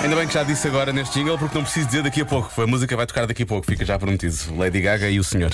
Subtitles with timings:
[0.00, 2.62] Ainda bem que já disse agora neste jingle, porque não preciso dizer daqui a pouco.
[2.62, 4.36] A música vai tocar daqui a pouco, fica já prometido.
[4.56, 5.50] Lady Gaga e o senhor.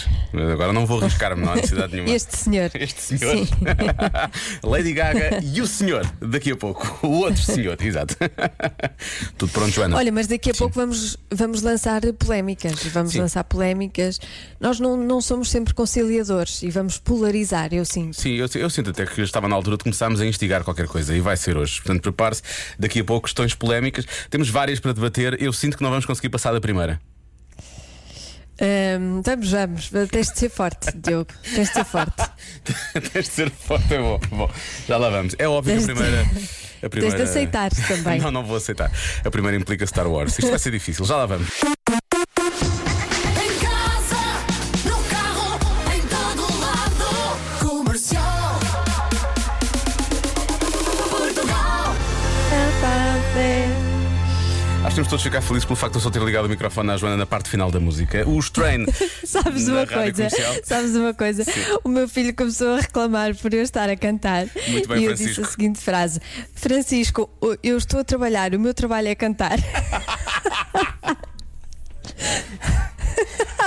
[0.53, 2.11] Agora não vou arriscar-me, não há necessidade nenhuma.
[2.15, 2.71] Este senhor.
[2.77, 3.39] Este senhor.
[3.39, 3.49] Sim.
[4.63, 7.07] Lady Gaga e o senhor, daqui a pouco.
[7.07, 8.17] O outro senhor, exato.
[9.39, 9.97] Tudo pronto, Joana?
[9.97, 12.85] Olha, mas daqui a pouco vamos, vamos lançar polémicas.
[12.85, 13.21] Vamos Sim.
[13.21, 14.21] lançar polémicas.
[14.61, 18.21] Nós não, não somos sempre conciliadores e vamos polarizar, eu sinto.
[18.21, 21.17] Sim, eu, eu sinto até que estava na altura de começarmos a instigar qualquer coisa
[21.17, 21.81] e vai ser hoje.
[21.81, 22.43] Portanto, prepare-se.
[22.79, 24.05] Daqui a pouco, questões polémicas.
[24.35, 25.41] Temos várias para debater.
[25.41, 27.01] Eu sinto que não vamos conseguir passar da primeira.
[28.61, 29.91] Ahm, vamos, vamos.
[30.11, 31.31] Tens de ser forte, Diogo.
[31.55, 32.17] Tens de ser forte.
[33.13, 34.19] Tens de ser forte, é bom.
[34.33, 34.51] bom.
[34.89, 35.37] Já lá vamos.
[35.39, 36.27] É óbvio que a Tens de- primeira.
[36.83, 37.17] A primeira...
[37.17, 38.19] de aceitar também.
[38.23, 38.91] Não, não vou aceitar.
[39.25, 40.37] A primeira implica Star Wars.
[40.37, 41.05] Isto vai ser difícil.
[41.05, 41.47] Já lá vamos.
[55.05, 57.19] Temos todos ficar felizes pelo facto de eu só ter ligado o microfone à Joana
[57.19, 58.27] na parte final da música.
[58.27, 58.87] Os Train.
[59.23, 60.13] Sabes uma coisa?
[60.13, 60.55] comercial.
[60.65, 61.45] Sabes uma coisa?
[61.85, 64.47] O meu filho começou a reclamar por eu estar a cantar.
[64.67, 65.29] Muito bem, e eu Francisco.
[65.29, 66.21] disse a seguinte frase:
[66.55, 67.29] Francisco,
[67.63, 69.59] eu estou a trabalhar, o meu trabalho é cantar.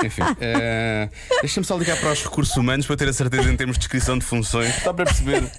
[0.04, 1.10] Enfim, eh,
[1.42, 4.18] deixa-me só ligar para os recursos humanos para ter a certeza em termos de descrição
[4.18, 4.76] de funções.
[4.78, 5.44] Está para perceber?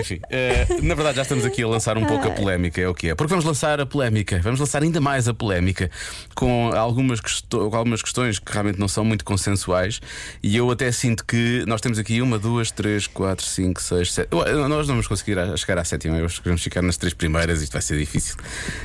[0.00, 2.94] Enfim, eh, na verdade já estamos aqui a lançar um pouco a polémica, é o
[2.94, 3.14] que é.
[3.14, 5.90] Porque vamos lançar a polémica, vamos lançar ainda mais a polémica
[6.34, 10.00] com algumas, com algumas questões que realmente não são muito consensuais.
[10.42, 14.28] E eu até sinto que nós temos aqui uma, duas, três, quatro, cinco, seis, sete.
[14.32, 17.62] Nós não vamos conseguir chegar à sétima, eu acho que queremos ficar nas três primeiras,
[17.62, 18.36] isto vai ser difícil.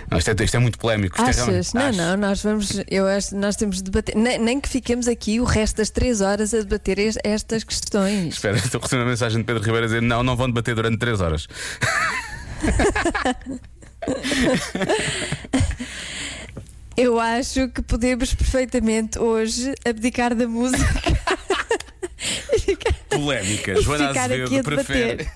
[0.10, 1.16] Não, isto, é, isto é muito polémico.
[1.18, 1.46] Isto é Achas?
[1.46, 1.98] realmente- não, Acho.
[2.02, 5.44] não, nós vamos, eu acho, nós temos de debater, nem, nem que fiquemos aqui o
[5.44, 8.34] resto das três horas a debater es- estas questões.
[8.36, 10.74] Espera, estou a receber uma mensagem de Pedro Ribeiro a dizer: não, não vão debater
[10.76, 11.48] durante 3 horas.
[16.98, 20.84] Eu acho que podemos perfeitamente hoje abdicar da música.
[23.12, 23.80] Polémica.
[23.82, 25.28] Joana Azevedo prefere.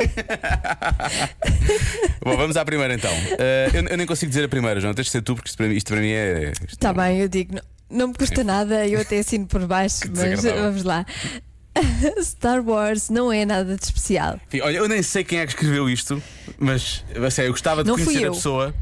[2.24, 3.12] Bom, vamos à primeira então.
[3.38, 4.94] Eh, eu, eu nem consigo dizer a primeira, João.
[4.94, 6.54] Tens de ser tu, porque isto para mim, isto para mim é.
[6.68, 7.60] Está não- bem, eu digo,
[7.90, 11.06] não, me custa nada, eu até assino por baixo, mas vamos lá.
[12.24, 14.40] Star Wars não é nada de especial.
[14.48, 16.22] Enfim, olha, eu nem sei quem é que escreveu isto,
[16.58, 18.74] mas a sério, eu gostava de Não conhecer a pessoa.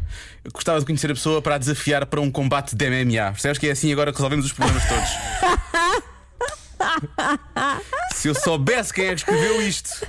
[0.44, 3.32] Eu gostava de conhecer a pessoa para a desafiar para um combate de MMA.
[3.32, 5.10] Percebes que é assim agora que resolvemos os problemas todos?
[8.14, 10.06] Se eu soubesse quem é que escreveu isto.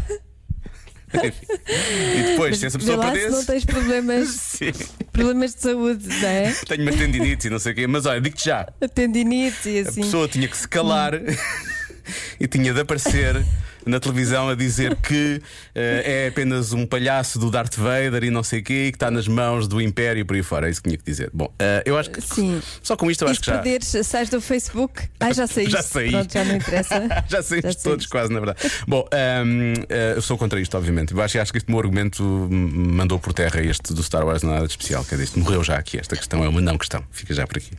[1.15, 3.37] E depois, se essa pessoa lá se perdesse.
[3.37, 4.59] não tens problemas,
[5.13, 6.53] problemas de saúde, não é?
[6.67, 9.79] Tenho umas tendinites e não sei o quê, mas olha, digo-te já: A tendinite e
[9.79, 10.03] a assim.
[10.03, 11.13] pessoa tinha que se calar
[12.41, 13.45] e tinha de aparecer
[13.87, 15.41] na televisão a dizer que
[15.75, 19.11] eh, é apenas um palhaço do Darth Vader e não sei o quê, que está
[19.11, 20.69] nas mãos do Império e por aí fora.
[20.69, 21.31] É isso que tinha que dizer.
[21.33, 22.61] Bom, eh, eu acho que Sim.
[22.83, 23.55] só com isto eu E acho que já.
[23.55, 25.03] perderes, sais do Facebook.
[25.21, 25.73] Ai, já saíste.
[25.75, 26.11] Já saí.
[26.11, 27.09] Pronto, já não interessa.
[27.29, 28.71] Já saímos Já todos, quase, na verdade.
[28.87, 31.13] Bom, ahm, eh, eu sou contra isto, obviamente.
[31.13, 34.43] Eu acho, acho que este meu argumento me mandou por terra este do Star Wars,
[34.43, 35.05] não é nada de especial.
[35.05, 35.99] Quer dizer, isto morreu já aqui.
[35.99, 37.05] Esta questão é uma não questão.
[37.11, 37.71] Fica já por aqui.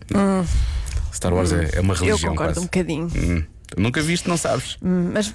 [1.14, 1.98] Star Wars é, é uma Hum.
[1.98, 2.30] Eu religião.
[2.32, 2.60] concordo quase.
[2.60, 3.12] um bocadinho.
[3.16, 3.44] Hum.
[3.78, 4.78] Nunca viste, não sabes.
[4.82, 5.34] Mas.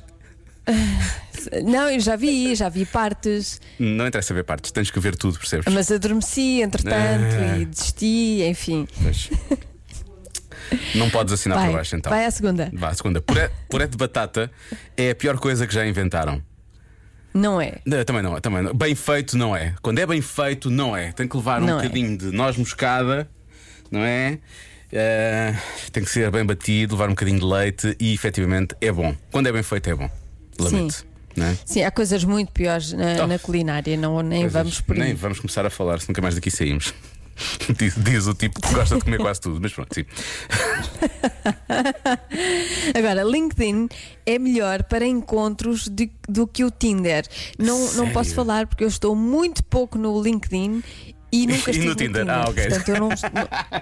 [1.64, 5.38] Não, eu já vi, já vi partes, Não interessa ver partes, tens que ver tudo,
[5.38, 5.72] percebes?
[5.72, 7.58] mas adormeci entretanto Ah.
[7.58, 8.86] e desisti, enfim.
[9.00, 9.31] Mas-
[10.94, 12.10] Não podes assinar Vai, por baixo então.
[12.10, 12.70] vai à segunda.
[12.72, 13.20] Vá à segunda.
[13.20, 14.50] Puré, puré de batata
[14.97, 16.41] é a pior coisa que já inventaram.
[17.34, 17.78] Não é?
[17.87, 18.75] Não, também não, também não.
[18.75, 19.75] Bem feito não é.
[19.82, 21.10] Quando é bem feito, não é.
[21.12, 21.82] Tem que levar um Não é.
[21.82, 23.28] bocadinho de noz moscada,
[23.91, 24.38] não é?
[24.92, 25.54] Eh,
[25.92, 29.14] tem que ser bem batido, levar um bocadinho de leite e efetivamente é bom.
[29.31, 30.11] Quando é bem feito, é bom.
[30.65, 31.07] Lamento.
[31.37, 31.57] Não é?
[31.65, 33.27] Sim, há coisas muito piores na, Oh.
[33.27, 35.03] na culinária, não, nem Coisas- vamos por aí.
[35.03, 36.93] Nem vamos começar a falar, se nunca mais daqui saímos.
[37.79, 40.05] diz, diz o tipo que gosta de comer quase tudo, mas pronto, sim.
[42.95, 43.89] Agora, LinkedIn
[44.27, 47.25] é melhor para encontros de- do que o Tinder.
[47.59, 50.83] Não, não posso falar porque eu estou muito pouco no LinkedIn
[51.32, 52.29] E nunca E estive no Tinder.
[52.29, 52.67] Ah, ok.
[52.67, 53.09] Portanto, eu não,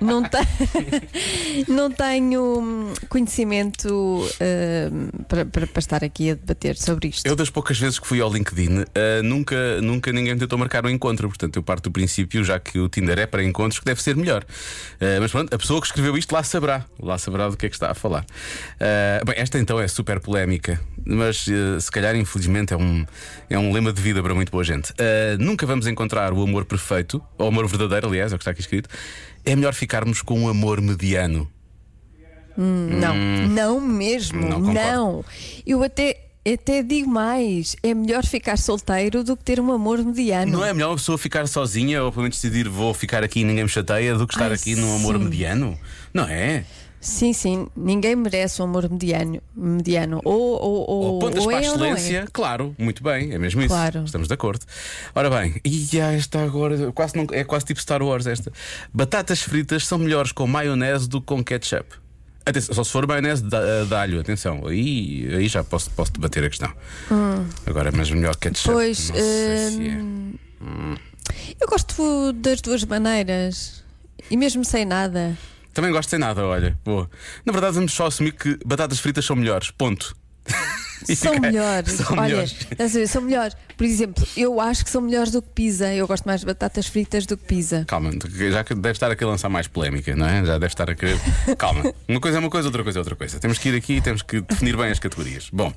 [0.01, 6.77] não, não, te- não tenho hum, conhecimento hum, para, para, para estar aqui a debater
[6.77, 7.27] sobre isto.
[7.27, 10.85] Eu, das poucas vezes que fui ao LinkedIn, ah, nunca, nunca ninguém me tentou marcar
[10.85, 11.29] um encontro.
[11.29, 14.15] Portanto, eu parto do princípio, já que o Tinder é para encontros, que deve ser
[14.17, 14.45] melhor.
[15.01, 16.85] Ah, mas pronto, a pessoa que escreveu isto lá saberá.
[17.01, 18.25] Lá saberá do que é que está a falar.
[18.81, 21.47] Ah, bem, esta então é super polémica, mas
[21.81, 23.07] se calhar, infelizmente, é um,
[23.49, 24.93] é um lema de vida para muito boa gente.
[25.39, 28.61] Nunca vamos encontrar o amor perfeito, o amor verdadeiro, aliás, é o que está aqui
[28.61, 28.89] escrito.
[29.45, 31.49] É melhor ficarmos com um amor mediano.
[32.57, 33.15] Não,
[33.49, 34.49] não mesmo, Hum.
[34.49, 34.81] Não concordo.
[34.81, 35.25] não.
[35.65, 36.19] Eu até,
[36.53, 40.51] até digo mais: é melhor ficar solteiro do que ter um amor mediano.
[40.51, 43.45] Não é melhor uma pessoa ficar sozinha ou pelo menos decidir vou ficar aqui e
[43.45, 45.79] ninguém me chateia do que estar Ai, aqui num amor mediano?
[46.13, 46.65] Não é?
[47.01, 49.41] Sim, sim, ninguém merece um amor mediano.
[49.55, 50.21] mediano.
[50.25, 51.93] Ou, ou, ou, Ou pontas ou para a é ou não é.
[51.93, 53.69] excelência, claro, muito bem, é mesmo isso.
[53.69, 54.05] Claro.
[54.05, 54.67] Estamos de acordo.
[55.15, 58.53] Ora bem, e já está agora, quase não, é quase tipo Star Wars esta.
[58.93, 61.87] Batatas fritas são melhores com maionese do que com ketchup.
[62.45, 66.45] Atenção, só se for maionese de, de alho, atenção, aí, aí já posso, posso debater
[66.45, 66.73] a questão.
[67.67, 68.71] Agora, mas melhor ketchup.
[68.71, 68.73] Hum.
[68.73, 69.99] Pois, se é.
[70.01, 70.97] hum,
[71.61, 73.85] eu gosto das duas maneiras.
[74.31, 75.37] E mesmo sem nada.
[75.79, 76.77] Também gosto sem nada, olha.
[76.85, 77.09] Boa.
[77.47, 79.71] Na verdade, vamos só assumir que batatas fritas são melhores.
[79.71, 80.13] Ponto.
[81.09, 81.93] E São fica- melhores.
[81.93, 82.57] São Olha, melhores.
[82.69, 83.57] estás a ver, são melhores.
[83.77, 85.95] Por exemplo, eu acho que são melhores do que pizza.
[85.95, 87.85] Eu gosto mais de batatas fritas do que pizza.
[87.87, 88.11] Calma,
[88.51, 90.45] já que deve estar aqui a lançar mais polémica, não é?
[90.45, 91.17] Já deve estar a querer.
[91.57, 93.39] Calma, uma coisa é uma coisa, outra coisa é outra coisa.
[93.39, 95.49] Temos que ir aqui e temos que definir bem as categorias.
[95.53, 95.73] Bom,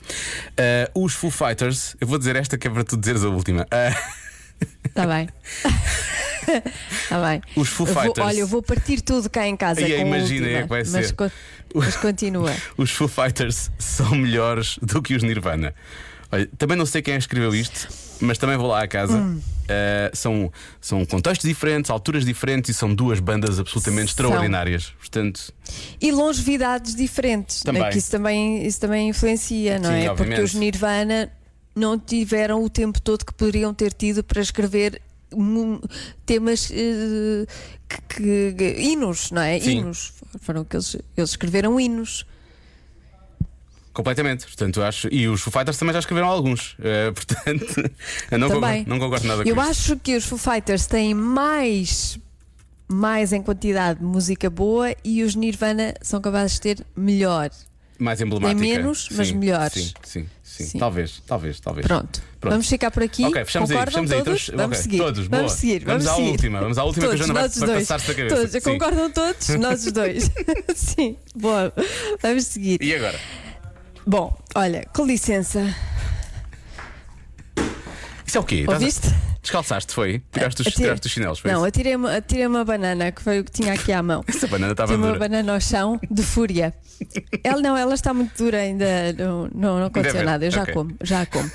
[0.58, 3.68] eh, os Foo Fighters, eu vou dizer esta que é para tu dizeres a última.
[3.70, 3.94] Eh,
[4.92, 5.30] Está bem.
[7.04, 7.42] Está bem.
[7.56, 8.28] Os Foo Eu vou- Fighters.
[8.28, 9.80] olha, eu vou partir tudo cá em casa.
[9.84, 11.14] A imagina, é que vai mas, ser.
[11.14, 11.32] co-
[11.74, 12.54] mas continua.
[12.78, 15.74] os Foo Fighters são melhores do que os Nirvana.
[16.32, 17.88] Olha, também não sei quem escreveu isto,
[18.22, 19.18] mas também vou lá à casa.
[19.18, 19.42] Hum.
[19.68, 20.52] Eh, são,
[20.82, 24.26] são contextos diferentes, alturas diferentes e são duas bandas absolutamente São.
[24.26, 24.94] extraordinárias.
[25.00, 25.54] Portanto,
[26.02, 27.62] E longevidades diferentes.
[27.62, 27.82] Também.
[27.82, 30.10] né, Que isso também, isso também influencia, não Sim, é?
[30.12, 30.18] obviamente.
[30.18, 31.30] Porque os Nirvana
[31.76, 35.02] não tiveram o tempo todo que poderiam ter tido para escrever
[36.26, 37.46] temas eh,
[38.10, 39.60] que, que- hinos, não é?
[39.60, 39.78] Sim.
[39.80, 40.14] Hinos.
[40.42, 42.26] Foram que eles, eles escreveram hinos.
[43.94, 44.46] completamente.
[44.46, 45.08] Portanto, acho.
[45.12, 46.76] E os Foo Fighters também já escreveram alguns.
[46.82, 47.92] Eh, portanto,
[48.32, 48.62] eu não também.
[48.86, 49.70] concordo, não concordo nada Eu com isto.
[49.72, 52.20] acho que os Foo Fighters têm mais.
[52.88, 57.50] Mais em quantidade de música boa e os Nirvana são capazes de ter melhor.
[58.04, 58.60] Mais emblemática.
[58.62, 59.74] menos, mas Sim, melhores.
[59.74, 60.80] Sim, sim, sim, Sim.
[60.80, 61.86] Talvez, talvez, talvez.
[61.86, 62.22] Pronto.
[62.40, 62.52] Pronto.
[62.54, 63.24] Vamos ficar por aqui.
[63.26, 64.24] Ok, fechamos aí, Concordam fechamos aí.
[64.24, 64.42] todos?
[64.42, 64.98] Estamos- Vamos ok, seguir.
[64.98, 65.42] todos, boa.
[65.44, 65.86] vamos seguir.
[65.86, 66.30] Vamos à seguir.
[66.32, 68.36] última, vamos à última que a todos, Joana vai- vai passar-se da cabeça.
[68.36, 68.52] Todos.
[68.52, 68.60] Sim.
[68.72, 69.48] Concordam todos?
[69.60, 70.32] nós os dois.
[70.76, 71.16] Sim.
[71.36, 71.72] Boa.
[72.24, 72.82] Vamos seguir.
[72.82, 73.20] E agora?
[74.08, 75.76] Bom, olha, com licença.
[78.26, 78.66] Isso é o quê?
[78.68, 79.08] Ouviste?
[79.42, 80.22] Descalçaste, foi?
[80.32, 83.40] Tiraste os, Atire- tiraste os chinelos, foi Não, atirei uma, atirei uma banana, que foi
[83.40, 84.24] o que tinha aqui à mão.
[84.28, 85.20] Essa banana estava Tinha uma dura.
[85.20, 86.74] banana ao chão de fúria.
[87.44, 88.86] Ela não, ela está muito dura ainda.
[89.14, 90.46] Não, não, não aconteceu nada.
[90.46, 90.74] Eu já ok.
[90.76, 91.50] como, já a como.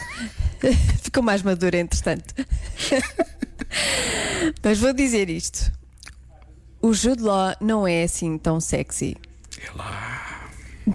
[1.02, 2.34] Ficou mais madura, entretanto.
[4.62, 5.70] Mas vou dizer isto:
[6.82, 9.16] o Jude Law não é assim tão sexy.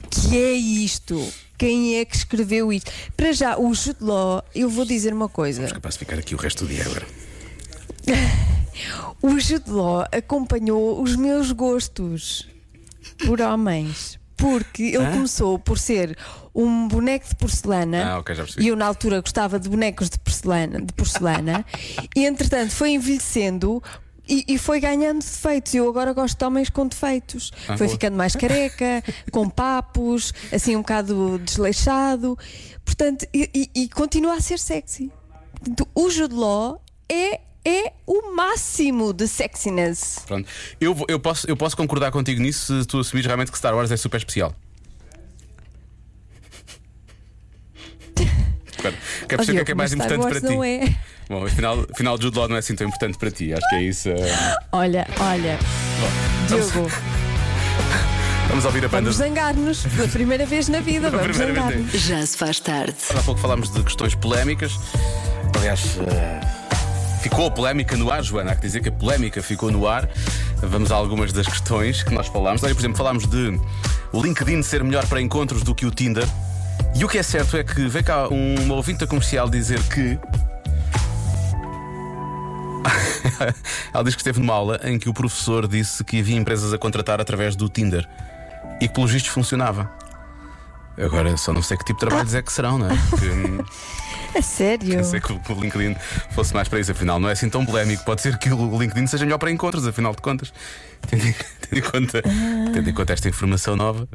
[0.09, 1.31] Que é isto?
[1.61, 2.91] Quem é que escreveu isto?
[3.15, 5.67] Para já, o Jude Law, eu vou dizer uma coisa.
[5.67, 7.05] Capaz de ficar aqui o resto do dia agora.
[9.21, 12.49] O Jude Law acompanhou os meus gostos
[13.27, 14.19] por homens.
[14.35, 15.11] Porque ele Hã?
[15.11, 16.17] começou por ser
[16.55, 18.13] um boneco de porcelana.
[18.13, 18.65] Ah, ok, já percebi.
[18.65, 20.81] E eu, na altura, gostava de bonecos de porcelana.
[20.81, 21.63] De porcelana
[22.17, 23.83] e, entretanto, foi envelhecendo.
[24.31, 25.73] E, e foi ganhando defeitos.
[25.75, 27.51] Eu agora gosto de homens com defeitos.
[27.67, 27.89] Ah, foi boa.
[27.89, 32.37] ficando mais careca, com papos, assim um bocado desleixado.
[32.85, 35.11] Portanto, e, e- e continua a ser sexy.
[35.51, 40.19] Portanto, o Jude Law é, é o máximo de sexiness.
[40.25, 40.47] Pronto.
[40.79, 43.91] Eu, eu, posso, eu posso concordar contigo nisso se tu assumires realmente que Star Wars
[43.91, 44.55] é super especial.
[48.77, 48.95] Quero
[49.27, 50.55] perceber o que é que é mais Star importante Wars para ti.
[50.55, 50.97] não é.
[51.31, 53.53] Bom, afinal, afinal Jude Law não é assim tão importante para ti.
[53.53, 54.09] Acho que é isso.
[54.09, 54.55] eh.
[54.73, 55.57] Olha, olha,
[56.49, 56.91] Diogo,
[58.49, 59.03] Vamos ouvir a banda.
[59.09, 61.07] vamos zangar-nos pela primeira vez na vida.
[61.09, 62.01] Vamos primeira vez na zangar-nos.
[62.01, 62.95] Já se faz tarde.
[63.17, 64.73] Há pouco falámos de questões polémicas.
[65.57, 66.41] Aliás, eh,
[67.21, 68.51] ficou a polémica no ar, Joana.
[68.51, 70.09] Há que dizer que a polémica ficou no ar.
[70.57, 72.61] Vamos a algumas das questões que nós falámos.
[72.61, 73.57] Olha, por exemplo, falámos de
[74.11, 76.27] o LinkedIn ser melhor para encontros do que o Tinder.
[76.93, 80.19] E o que é certo é que veio cá um ouvinte comercial dizer que.
[83.93, 86.77] Ela diz que esteve numa aula em que o professor disse que havia empresas a
[86.77, 88.07] contratar através do Tinder
[88.79, 89.91] e que, pelos vistos, funcionava.
[90.97, 92.97] Agora só não sei que tipo de trabalhos é que serão, não é?
[93.09, 93.63] Porque, hum,
[94.35, 94.97] A sério?
[94.97, 95.95] Pensei que o que o LinkedIn
[96.31, 98.03] fosse mais para isso, afinal, não é assim tão polémico.
[98.03, 100.53] Pode ser que o LinkedIn seja melhor para encontros, afinal de contas.
[101.07, 102.21] Tendo em, tendo em conta,
[102.73, 104.07] tendo em conta esta informação nova,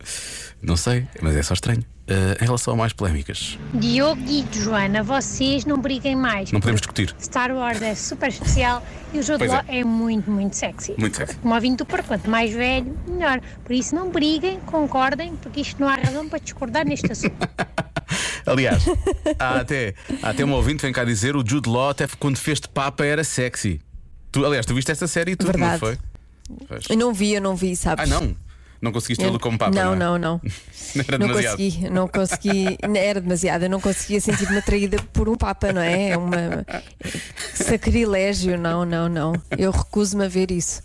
[0.62, 1.82] não sei, mas é só estranho.
[2.08, 6.52] Eh, em relação a mais polémicas, Diogo e Joana, vocês não briguem mais.
[6.52, 7.12] não podemos discutir.
[7.20, 8.80] Star Wars é super especial
[9.12, 9.80] e o jogo de Pois LOL é.
[9.80, 9.84] é.
[9.84, 10.94] muito, muito sexy.
[10.96, 11.34] Muito sexy.
[11.38, 13.40] Como ouvinte do Porto, quanto mais velho, melhor.
[13.64, 17.34] Por isso não briguem, concordem, porque isto não há razão para discordar neste assunto.
[18.46, 18.84] Aliás,
[19.36, 22.36] há até, há até um ouvinte que vem cá dizer: o Jude Law, até quando
[22.36, 23.80] fez de Papa, era sexy.
[24.30, 25.80] Tu, aliás, tu viste esta série e tudo, não Verdade.
[25.80, 25.98] foi?
[26.68, 26.84] Pois.
[26.88, 28.04] Eu não vi, eu não vi, sabes?
[28.04, 28.36] Ah, não?
[28.80, 29.74] Não conseguiste Eu- vê-lo como Papa?
[29.74, 29.96] Não, é?
[29.96, 30.40] não, não.
[30.94, 31.56] Não era Não demasiado.
[31.58, 36.10] consegui, não consegui, era demasiado, eu não conseguia sentir-me atraída por um Papa, não é?
[36.10, 36.64] É uma
[37.54, 39.32] sacrilégio, não, não, não.
[39.58, 40.80] Eu recuso-me a ver isso.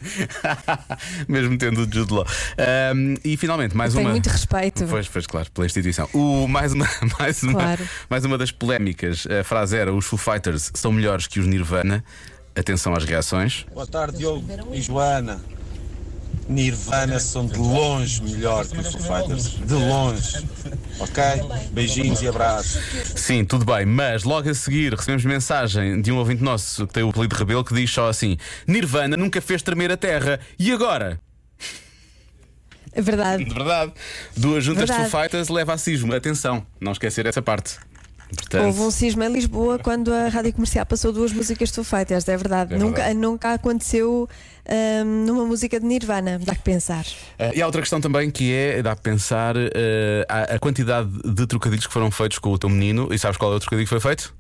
[1.30, 2.26] Mesmo tendo o Jude Law.
[2.58, 4.12] Ahm, e finalmente, mais Tenho uma.
[4.12, 4.86] muito respeito.
[4.88, 6.10] Pois, pois, claro, pela instituição.
[6.14, 6.88] O, mais, uma,
[7.20, 7.90] mais, uma, Claro.
[8.10, 9.26] mais uma das polémicas.
[9.28, 12.04] A frase era: os Foo Fighters são melhores que os Nirvana.
[12.56, 13.66] Atenção às reações.
[13.74, 14.44] Boa tarde, Diogo
[14.74, 15.40] e Joana.
[16.48, 19.50] Nirvana são de longe melhor que os Foo Fighters.
[19.66, 20.46] De longe.
[21.00, 21.24] Ok?
[21.72, 22.82] Beijinhos e abraços.
[23.16, 27.04] Sim, tudo bem, mas logo a seguir recebemos mensagem de um ouvinte nosso que tem
[27.04, 30.40] o apelido de Rebelo que diz só assim: Nirvana nunca fez tremer a terra.
[30.60, 31.20] E agora?
[32.94, 33.46] É verdade.
[33.46, 33.94] De verdade.
[34.36, 35.10] Duas juntas de Verdade.
[35.10, 36.14] Foo Fighters leva a cismo.
[36.14, 37.78] Atenção, não esquecer essa parte.
[38.36, 41.84] Portanto, Houve um cisma em Lisboa quando a rádio comercial passou duas músicas de Foo
[41.84, 42.74] Fighters, é verdade.
[42.74, 43.20] É nunca, verdade.
[43.20, 44.28] nunca aconteceu
[45.06, 47.06] hum, numa música de Nirvana, dá que pensar.
[47.38, 51.10] Eh, e há outra questão também que é, dá a pensar, eh, a, a quantidade
[51.26, 53.14] de trocadilhos que foram feitos com o teu menino.
[53.14, 54.34] E sabes qual é o trocadilho que foi feito?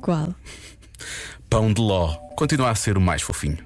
[0.00, 0.34] Qual?
[1.48, 2.14] Pão de ló.
[2.36, 3.58] Continua a ser o mais fofinho.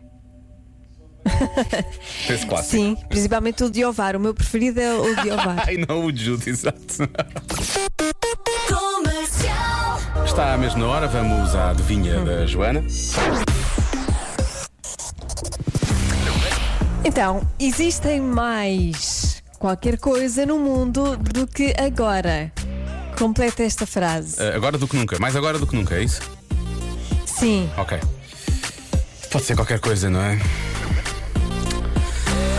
[2.28, 2.70] Esse clássico.
[2.70, 4.16] Sim, principalmente o de Ovar.
[4.16, 5.64] O meu preferido é o de Ovar.
[5.68, 7.08] Ai não, o Jude, exato.
[10.30, 12.84] Está mesmo na hora, vamos à adivinha da Joana.
[17.04, 22.52] Então, existem mais qualquer coisa no mundo do que agora.
[23.18, 24.40] Completa esta frase.
[24.40, 26.22] Eh, agora do que nunca, mais agora do que nunca, é isso?
[27.26, 27.98] Sim, Ok.
[29.32, 30.38] Pode ser qualquer coisa, não é?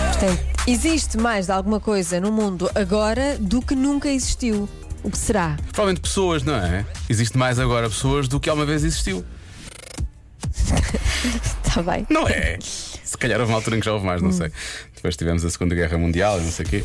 [0.09, 4.67] portanto, existe mais de alguma coisa no mundo agora do que nunca existiu.
[5.03, 5.57] O que será?
[5.71, 6.85] Provavelmente pessoas, não é?
[7.09, 9.25] Existe mais agora pessoas do que alguma vez existiu.
[11.65, 12.05] Está bem.
[12.09, 12.57] Não é?
[12.61, 14.51] Se calhar houve uma altura em que já houve mais, não sei.
[14.95, 16.83] Depois tivemos a Segunda Guerra Mundial e não sei o quê.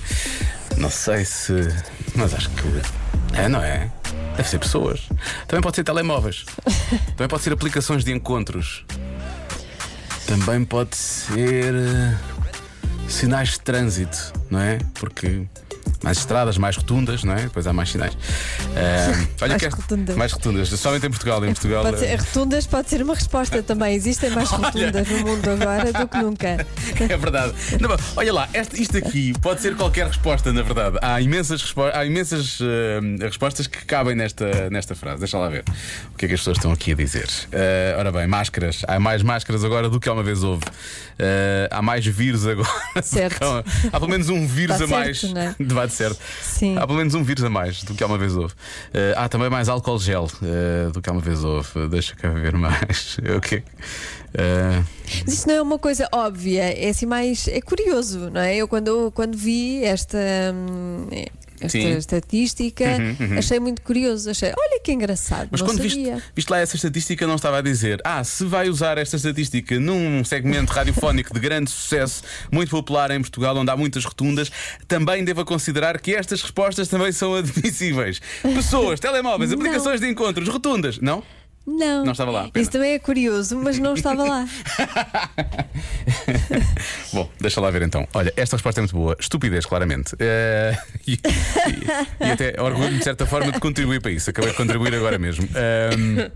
[0.79, 1.53] Não sei se.
[2.15, 3.37] Mas acho que.
[3.39, 3.91] É, não é?
[4.37, 5.09] Deve ser pessoas.
[5.47, 6.45] Também pode ser telemóveis.
[7.17, 8.85] Também pode ser aplicações de encontros.
[10.27, 11.75] Também pode ser.
[11.75, 12.17] eh,
[13.09, 14.79] Sinais de trânsito, não é?
[14.95, 15.47] Porque.
[16.03, 17.43] Mais estradas, mais rotundas, não é?
[17.43, 18.17] Depois há mais sinais.
[18.77, 20.17] Ah, olha Mais rotundas.
[20.17, 21.45] Mais rotundas, somente em Portugal.
[21.45, 23.95] Em Portugal Pode ser, eh, rotundas pode ser uma resposta também.
[23.95, 26.67] Existem mais rotundas no mundo agora do que nunca.
[27.09, 27.53] É verdade.
[27.81, 30.99] Não, olha lá, este- isto aqui pode ser qualquer resposta, na verdade.
[31.03, 35.19] Há imensas, respo- há imensas eh, respostas que cabem nesta, nesta frase.
[35.21, 35.65] Deixa lá ver
[36.13, 37.29] o que é que as pessoas estão aqui a dizer.
[37.53, 38.83] Eh, ora bem, máscaras.
[38.87, 40.65] Há mais máscaras agora do que há uma vez houve.
[41.71, 42.69] Há mais vírus agora.
[43.03, 43.43] Certo.
[43.43, 45.21] há- Há pelo menos um vírus Está a mais.
[45.21, 45.55] certo, não é?
[45.87, 46.19] Vai de certo.
[46.43, 46.77] Sim.
[46.77, 48.55] Há pelo menos um vírus a mais do que há uma vez houve.
[48.93, 51.89] Eh, há também mais álcool gel eh, do que há uma vez houve.
[51.89, 53.17] Deixa cá ver mais.
[53.37, 53.63] O quê?
[54.35, 54.83] Eh,
[55.25, 57.49] Mas isso não é uma coisa óbvia, é assim mais.
[57.49, 58.57] É curioso, não é?
[58.57, 60.19] Eu quando, quando vi esta.
[60.55, 61.09] hum,
[61.61, 61.93] Esta Sim.
[61.93, 62.85] Uhum, estatística
[63.39, 64.31] achei muito curioso.
[64.31, 65.49] Achei, olha que engraçado.
[65.51, 66.01] Mas não quando viste,
[66.35, 70.25] viste lá essa estatística, não estava a dizer: Ah, se vai usar esta estatística num
[70.25, 74.51] segmento radiofónico de grande sucesso, muito popular em Portugal, onde há muitas rotundas,
[74.87, 78.21] também deva considerar que estas respostas também são admissíveis.
[78.43, 79.59] Pessoas, telemóveis, Não.
[79.59, 80.99] aplicações de encontros, rotundas.
[80.99, 81.23] Não?
[81.67, 82.05] Não.
[82.05, 82.51] Não estava lá.
[82.55, 84.47] Isso também é curioso, mas não estava lá.
[87.13, 88.07] Bom, deixa lá ver então.
[88.15, 89.17] Olha, esta resposta é muito boa.
[89.19, 90.15] Estupidez, claramente.
[90.19, 91.19] Eh, e, e-
[92.27, 94.31] e até orgulho, de certa forma, de contribuir para isso.
[94.31, 95.49] Acabei de contribuir agora mesmo.
[95.55, 96.31] Ahm,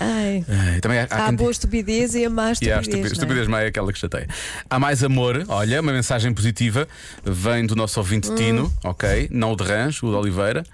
[0.00, 0.44] Ai.
[0.48, 3.10] eh, também há, há Há quem- boa estupidez e a má E há estupidez.
[3.10, 3.14] é?
[3.14, 4.28] estupidez má é aquela que chateia.
[4.68, 6.86] Há mais amor, olha, uma mensagem positiva
[7.24, 8.02] vem do nosso Hum.
[8.02, 9.28] ouvinte Tino, ok?
[9.30, 10.64] Não o de Rãs, o de Oliveira.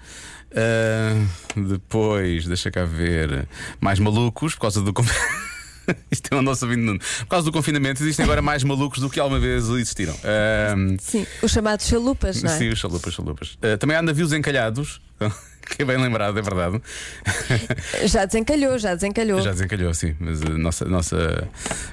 [0.55, 3.47] Ah, depois, deixa cá ver,
[3.79, 4.93] mais malucos por causa do.
[6.09, 6.99] Isto é o nosso ouvinte Nuno.
[6.99, 10.15] Por causa do confinamento, existem agora mais malucos do que alguma vez existiram.
[10.23, 12.57] Ah, Sim, os chamados chalupas, não é?
[12.57, 13.57] Sim, os chalupas, chalupas.
[13.61, 14.99] Ah, também há navios encalhados,
[15.75, 16.81] que é bem lembrado, é verdade.
[18.05, 19.41] Já desencalhou, já desencalhou.
[19.41, 21.47] Já desencalhou, sim, mas a nossa, nossa,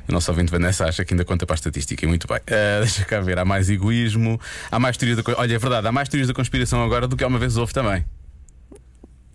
[0.09, 2.39] a nossa ouvinte Vanessa acha que ainda conta para a estatística e muito bem.
[2.47, 4.41] Ah, deixa cá ver, há mais egoísmo,
[4.71, 7.25] há mais teorias da Olha, é verdade, há mais teorias da conspiração agora do que
[7.25, 8.05] há uma vez houve também.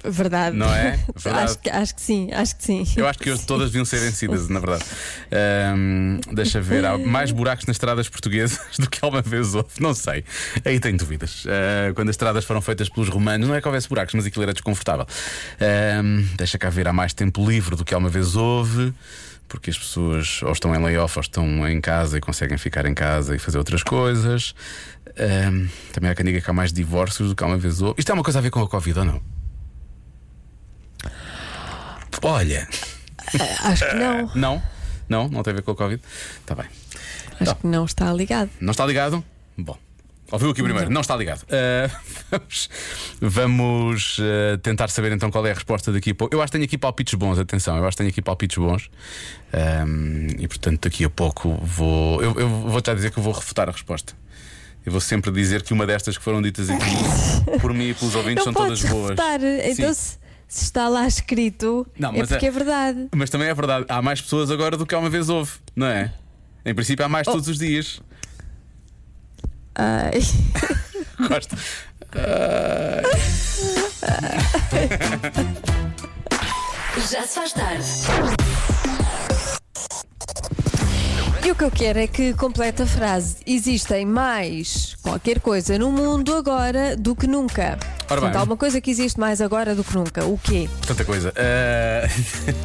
[0.04, 0.56] Verdade.
[0.56, 1.00] Não é?
[1.16, 1.46] Verdade.
[1.46, 2.88] acho, que, acho que sim, acho que sim.
[2.96, 4.86] Eu acho que hoje todas deviam ser vencidas, na verdade.
[5.32, 9.70] Ahm, deixa ver, há mais buracos nas estradas portuguesas do que alguma vez houve.
[9.80, 10.24] Não sei.
[10.64, 11.44] Aí tenho dúvidas.
[11.48, 14.44] Ah, quando as estradas foram feitas pelos romanos, não é que houvesse buracos, mas aquilo
[14.44, 15.06] era desconfortável.
[15.60, 18.94] Ahm, deixa cá ver, há mais tempo livre do que alguma vez houve.
[19.48, 22.94] Porque as pessoas ou estão em layoff ou estão em casa e conseguem ficar em
[22.94, 24.54] casa e fazer outras coisas.
[25.18, 27.96] Ahm, também há quem diga que há mais divórcios do que alguma vez houve.
[27.98, 29.37] Isto tem uma coisa a ver com a Covid ou não?
[32.24, 32.68] Olha,
[33.64, 34.32] Acho que não.
[34.36, 34.64] não,
[35.10, 36.02] não, não tem a ver com a Covid.
[36.40, 36.66] Está bem.
[37.40, 38.50] Acho que não está ligado.
[38.60, 39.24] Não está ligado?
[39.58, 39.78] Bom.
[40.30, 41.46] Ouviu aqui primeiro, não está ligado.
[41.50, 41.90] Ah,
[42.30, 42.70] vamos
[43.22, 46.36] vamos, ah, tentar saber então qual é a resposta daqui a pouco.
[46.36, 48.90] Eu acho que tenho aqui palpites bons, atenção, eu acho que tenho aqui palpites bons.
[49.54, 52.22] Ahm, e portanto, daqui a pouco vou.
[52.22, 54.14] Eu, eu vou já dizer que eu vou refutar a resposta.
[54.86, 56.86] Eu vou sempre dizer que uma destas que foram ditas aqui
[57.62, 59.10] por mim e pelos ouvintes não são todas boas.
[59.12, 59.40] refutar.
[59.42, 59.94] Então, Sim.
[59.94, 63.08] se, se está lá escrito, Não, é porque é- é verdade.
[63.16, 65.88] Mas também é verdade, há mais pessoas agora do que há uma vez houve, não
[65.88, 66.14] é?
[66.66, 67.12] Em princípio há Oh.
[67.12, 68.02] mais todos os dias.
[69.76, 70.12] Ai.
[71.28, 71.56] Gosto.
[77.12, 77.84] Já se faz tarde.
[81.48, 85.94] E o que eu quero é que complete a frase: existem mais qualquer coisa no
[85.94, 87.80] mundo agora do que nunca.
[88.06, 88.42] Portanto, bem.
[88.42, 90.26] há uma coisa que existe mais agora do que nunca.
[90.26, 90.68] O quê?
[90.86, 91.34] Tanta coisa.
[91.38, 92.06] Ah,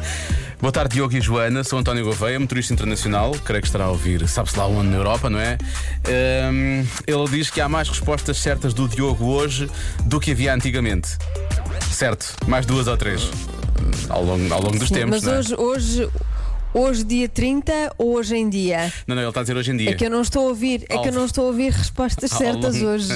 [0.59, 1.63] Boa tarde, Diogo e Joana.
[1.63, 3.31] Sou António Gouveia, motorista internacional.
[3.45, 5.57] Creio que estará a ouvir, sabe-se lá onde na Europa, não é?
[6.05, 9.71] Ahm, ele diz que há mais respostas certas do Diogo hoje
[10.03, 11.17] do que havia antigamente.
[11.89, 13.31] Certo, mais duas ou três.
[14.09, 15.37] Ao longo, ao longo dos Sim, tempos, mas não é?
[15.37, 16.09] hoje, hoje,
[16.73, 18.91] hoje, dia 30 ou hoje em dia?
[19.07, 19.91] Não, não, ele está a dizer hoje em dia.
[19.91, 22.31] É que eu não estou a ouvir, é que eu não estou a ouvir respostas
[22.31, 23.07] certas hoje.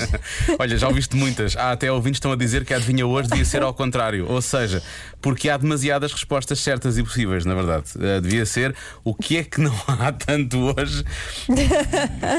[0.59, 1.55] Olha, já ouviste muitas.
[1.55, 4.25] Há até ouvintes que estão a dizer que a adivinha hoje devia ser ao contrário.
[4.29, 4.81] Ou seja,
[5.21, 7.85] porque há demasiadas respostas certas e possíveis, na verdade.
[7.99, 11.03] Eh, devia ser o que é que não há tanto hoje.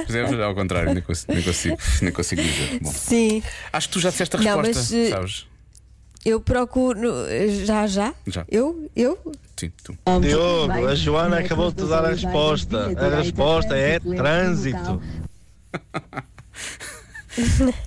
[0.07, 0.41] Percebes?
[0.41, 2.79] Ao contrário, nem consigo, nem consigo, nem consigo dizer.
[2.81, 5.47] Bom, Sim, acho que tu já disseste a Não, resposta, mas, eh, sabes?
[6.25, 7.11] eu procuro.
[7.65, 8.15] Já, já?
[8.27, 8.45] Já.
[8.51, 8.91] Eu?
[8.95, 9.19] Eu?
[10.21, 12.87] Diogo, a Joana acabou de te dar a resposta.
[12.99, 15.03] A resposta é trânsito.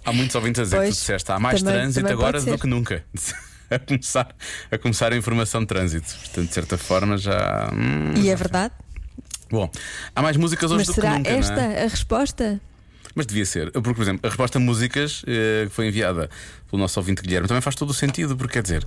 [0.06, 2.42] Há muitos ouvintes a dizer que tu Pois, disseste há mais também- trânsito também agora
[2.42, 3.04] do que nunca.
[3.72, 4.36] A começar,
[4.69, 6.13] a começar a informação de trânsito.
[6.19, 7.69] Portanto, de certa forma já.
[7.74, 8.74] hum, E é verdade?
[9.50, 9.72] Bom,
[10.13, 11.86] há mais músicas hoje Mas do que será nunca, esta não é?
[11.86, 12.60] a resposta?
[13.15, 13.71] Mas devia ser.
[13.71, 16.30] Porque, por exemplo, a resposta músicas eh, que foi enviada
[16.69, 18.86] pelo nosso ouvinte Guilherme também faz todo o sentido, porque quer dizer,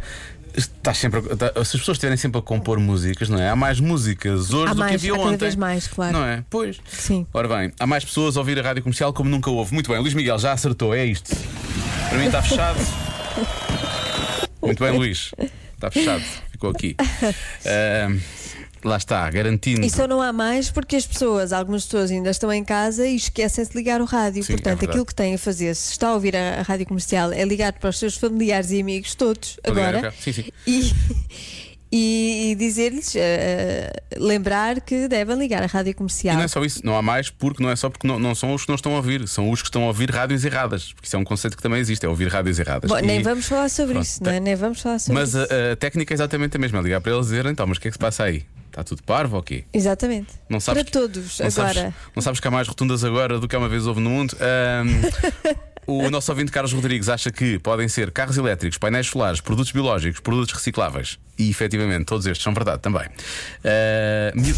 [0.56, 3.48] estás sempre a- tá- se as pessoas estiverem sempre a compor músicas, não é?
[3.50, 6.12] Há mais músicas hoje Há do mais, que havia há cada vez mais, claro.
[6.14, 6.42] Não é?
[6.48, 6.78] Pois.
[6.88, 7.26] Sim.
[7.34, 9.74] Ora bem, há mais pessoas a ouvir a rádio comercial como nunca houve.
[9.74, 11.36] Muito bem, Luís Miguel já acertou, é isto.
[12.08, 12.78] Para mim está fechado.
[14.62, 15.30] Muito bem, Luís.
[15.74, 16.24] Está fechado.
[16.50, 16.96] Ficou aqui.
[17.66, 18.08] Ah,
[18.84, 19.84] lá está, garantindo.
[19.84, 23.16] E só não há mais porque as pessoas, algumas pessoas ainda estão em casa e
[23.16, 24.42] esquecem-se de ligar o rádio.
[24.44, 24.90] Sim, é Portanto, verdade.
[24.90, 27.72] aquilo que têm a fazer, se está a ouvir a, a rádio comercial, é ligar
[27.72, 30.12] para os seus familiares e amigos todos agora.
[30.20, 30.44] Sim, sim.
[30.66, 30.92] e,
[31.96, 36.34] e, e dizer-lhes, eh, lembrar que devem ligar a rádio E comercial.
[36.34, 38.52] não é só isso, não há mais, porque não é só porque não, não são
[38.52, 40.92] os que não estão a ouvir, são os que estão a ouvir rádios erradas.
[40.92, 42.90] Porque isso é um conceito que também existe, é ouvir rádios erradas.
[42.90, 44.40] Bom, E- nem vamos falar sobre Pronto, isso, não é?
[44.40, 45.54] Nem vamos falar sobre Mas uh, isso.
[45.54, 47.80] a, a técnica é exatamente a mesma, ligar para eles e dizer, então, mas o
[47.80, 48.44] que é que se passa aí?
[48.68, 49.62] Está tudo parvo ou quê?
[49.72, 50.32] Exatamente.
[50.48, 51.74] Não sabes para que- todos, Não agora.
[51.74, 54.10] sabes, não sabes que há mais rotundas agora do que há uma vez houve no
[54.10, 54.36] mundo?
[54.40, 54.88] Ahm,
[55.86, 60.20] o nosso ouvinte Carlos Rodrigues acha que podem ser carros elétricos, painéis solares, produtos biológicos,
[60.20, 61.18] produtos recicláveis.
[61.38, 63.06] E efetivamente, todos estes são verdade também.
[63.64, 64.54] Ah, mil-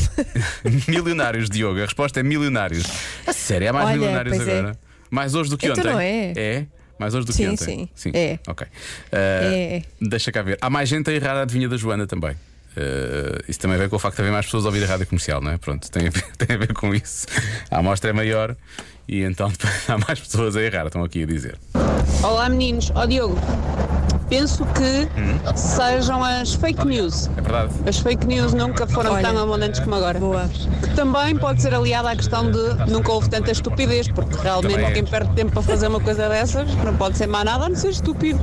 [0.89, 1.79] milionários, Diogo.
[1.81, 2.85] A resposta é milionários.
[3.27, 4.43] A sério, há mais Olha, milionários é.
[4.59, 4.79] agora?
[5.11, 5.93] Mais hoje do que Então ontem?
[5.93, 6.33] não é?
[6.37, 6.67] É?
[6.99, 7.91] Mais hoje do que Sim, ontem?
[7.95, 8.11] sim.
[8.15, 8.39] É.
[8.49, 8.67] Ok.
[9.13, 9.83] Ah, É.
[10.01, 10.59] Deixa cá ver.
[10.61, 12.33] Há mais gente a errar a adivinha da Joana também.
[12.77, 15.07] Uh, isso também vem com o facto de haver mais pessoas a ouvir a rádio
[15.07, 15.57] comercial, não é?
[15.57, 17.27] Pronto, tem a ver, tem a ver com isso.
[17.71, 18.55] A amostra é maior
[19.09, 19.51] e então
[19.89, 21.59] há mais pessoas a errar, estão aqui a dizer.
[22.23, 23.39] Olá meninos, ó Diogo,
[24.29, 25.39] penso que Hum?
[25.57, 27.29] sejam as fake news.
[27.37, 27.73] É verdade.
[27.87, 30.19] As fake news nunca foram Olha, tão abundantes como agora.
[30.19, 30.49] Boa.
[30.49, 34.91] Que também pode ser aliada à questão de nunca houve tanta estupidez, porque realmente é.
[34.93, 37.77] quem perde tempo para fazer uma coisa dessas não pode ser mais nada a não
[37.77, 38.41] ser estúpido.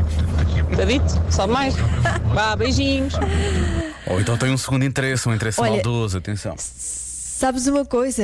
[0.72, 1.22] Está dito?
[1.30, 1.76] Só mais.
[2.34, 3.14] Vá, beijinhos.
[4.08, 6.56] Ou então tem um segundo interesse, um interesse Olha, maldoso, atenção.
[7.44, 8.24] Sabes uma coisa?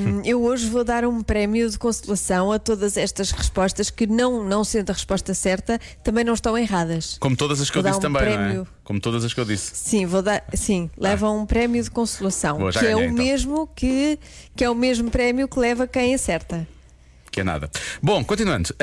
[0.00, 4.42] Hum, eu hoje vou dar um prémio de consolação a todas estas respostas que, não,
[4.42, 7.18] não sendo a resposta certa, também não estão erradas.
[7.20, 8.36] Como todas as que eu Vou dar disse um também, é?
[8.38, 8.68] prémio.
[8.82, 9.72] Como todas as que eu disse.
[9.74, 10.42] Sim, vou dar.
[10.54, 12.56] Sim, levam um prémio de consolação.
[12.56, 13.22] Boa, que é ganhei, o então.
[13.22, 14.18] mesmo que,
[14.56, 16.66] que é o mesmo prémio que leva quem acerta.
[17.30, 17.68] que é nada.
[18.02, 18.74] Bom, continuando.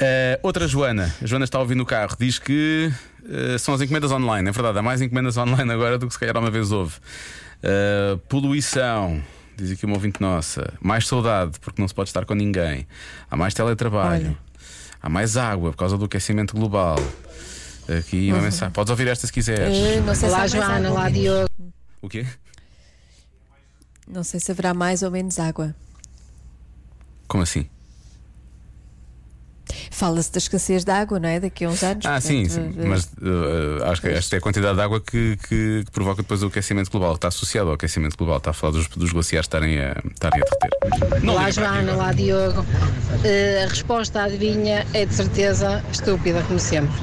[0.00, 2.88] Eh, outra Joana, a Joana está a ouvir no carro, diz que
[3.28, 4.48] eh, são as encomendas online.
[4.48, 6.94] É verdade, há mais encomendas online agora do que se calhar uma vez houve.
[7.62, 9.22] Eh, poluição,
[9.56, 10.72] diz aqui uma ouvinte nossa.
[10.80, 12.86] Mais saudade, porque não se pode estar com ninguém.
[13.30, 14.26] Há mais teletrabalho.
[14.28, 14.38] Olha.
[15.00, 16.96] Há mais água por causa do aquecimento global.
[17.98, 18.72] Aqui uma mensagem.
[18.72, 19.76] Podes ouvir esta se quiseres.
[19.76, 20.74] Eh, não sei se Olá, mais Joana.
[20.74, 20.90] água.
[20.90, 21.48] Olá, Diogo.
[22.02, 22.26] O quê?
[24.06, 25.74] Não sei se haverá mais ou menos água.
[27.26, 27.68] Como assim?
[29.98, 31.40] Fala-se da escassez de água, não é?
[31.40, 32.06] Daqui a uns anos.
[32.06, 32.80] Ah, sim, portanto, sim.
[32.80, 36.22] eh, mas uh, acho que esta é a quantidade de água que, que- que provoca
[36.22, 37.14] depois o aquecimento global.
[37.14, 38.36] Está associado ao aquecimento global.
[38.36, 41.24] Está a falar dos, dos glaciares estarem a, estarem a derreter.
[41.24, 41.94] Não aqui Joana.
[41.94, 42.64] Olá, Diogo.
[43.24, 46.94] Eh, a resposta à adivinha é de certeza estúpida, como sempre.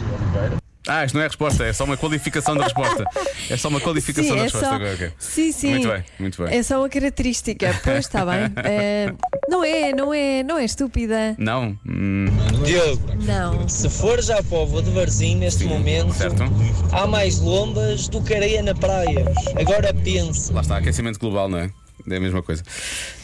[0.87, 3.05] Ah, isto não é a resposta, é só uma qualificação da resposta.
[3.49, 4.67] É só uma qualificação Sim, da é resposta.
[4.69, 5.11] só, Ok, ok.
[5.17, 5.69] sim, sim.
[5.71, 6.55] Muito bem, muito bem.
[6.57, 7.79] É só uma característica.
[7.83, 8.35] Pois está bem.
[8.67, 9.13] Eh,
[9.47, 11.35] não é, não é, não é estúpida.
[11.37, 11.77] Não?
[11.87, 12.25] Hum,
[12.65, 13.67] Diogo, Não.
[13.69, 16.43] se for já para o de Varzim neste momento, certo.
[16.91, 19.25] há mais lombas do que areia na praia.
[19.59, 20.51] Agora pense.
[20.51, 21.69] Lá está, aquecimento global, não é?
[22.09, 22.61] É a mesma coisa.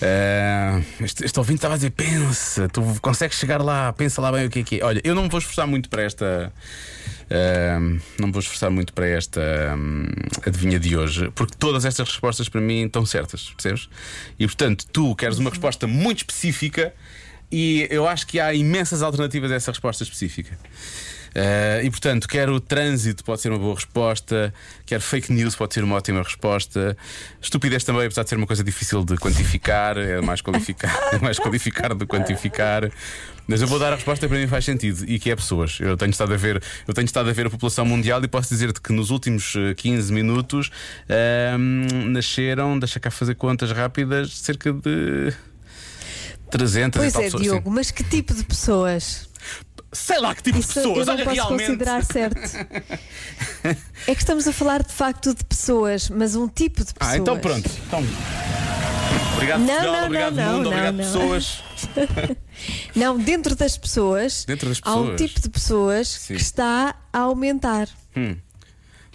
[0.01, 4.45] Eh, este, este ouvinte estava a dizer: pensa, tu consegues chegar lá, pensa lá bem
[4.45, 4.83] o que é que é.
[4.83, 6.51] Olha, eu não me vou esforçar muito para esta.
[8.19, 9.41] Não vou esforçar muito para esta
[9.77, 10.07] hum,
[10.45, 13.89] adivinha de hoje, porque todas estas respostas para mim estão certas, percebes?
[14.37, 16.93] E portanto, tu queres uma resposta muito específica
[17.51, 20.57] e eu acho que há imensas alternativas a essa resposta específica.
[21.33, 24.53] Eh, e portanto, quer o trânsito pode ser uma boa resposta,
[24.85, 26.97] quer fake news pode ser uma ótima resposta,
[27.41, 31.39] estupidez também, apesar de ser uma coisa difícil de quantificar, é mais qualificar, é mais
[31.39, 32.91] qualificar do que quantificar.
[33.51, 35.77] Mas eu vou dar a resposta que para mim faz sentido e que é pessoas.
[35.81, 38.47] Eu tenho estado a ver, eu tenho estado a ver a população mundial e posso
[38.47, 40.71] dizer-te que nos últimos eh, 15 minutos
[41.09, 45.33] ahm, nasceram, deixa cá fazer contas rápidas, cerca de
[46.49, 47.43] 300 e Pois tal é, pessoas.
[47.43, 47.75] Diogo, sim.
[47.75, 49.29] mas que tipo de pessoas?
[49.93, 51.65] Sei lá que tipo Isso de pessoas, eu não olha posso realmente.
[51.65, 52.39] considerar certo.
[54.07, 57.15] É que estamos a falar de facto de pessoas, mas um tipo de pessoas.
[57.15, 57.69] Ah, então pronto.
[57.87, 58.03] Então...
[59.33, 61.03] Obrigado, Não, Portugal, não, obrigado, não, mundo, não, obrigado, não.
[61.05, 61.63] pessoas.
[62.95, 65.21] Não, dentro das pessoas, Dentro das há um pessoas.
[65.21, 66.35] tipo de pessoas Sim.
[66.35, 67.87] que está a aumentar.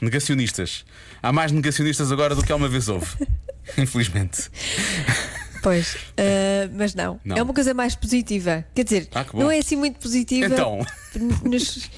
[0.01, 0.85] Negacionistas.
[1.23, 3.07] Há mais negacionistas agora do que há uma vez houve.
[3.79, 4.51] Infelizmente.
[5.67, 7.19] Pois, ah, mas não.
[7.25, 7.37] Não.
[7.37, 8.65] É uma coisa mais positiva.
[8.73, 10.47] Quer dizer, Ah, que não é assim muito positiva.
[10.47, 10.79] Então.
[11.43, 11.91] nos-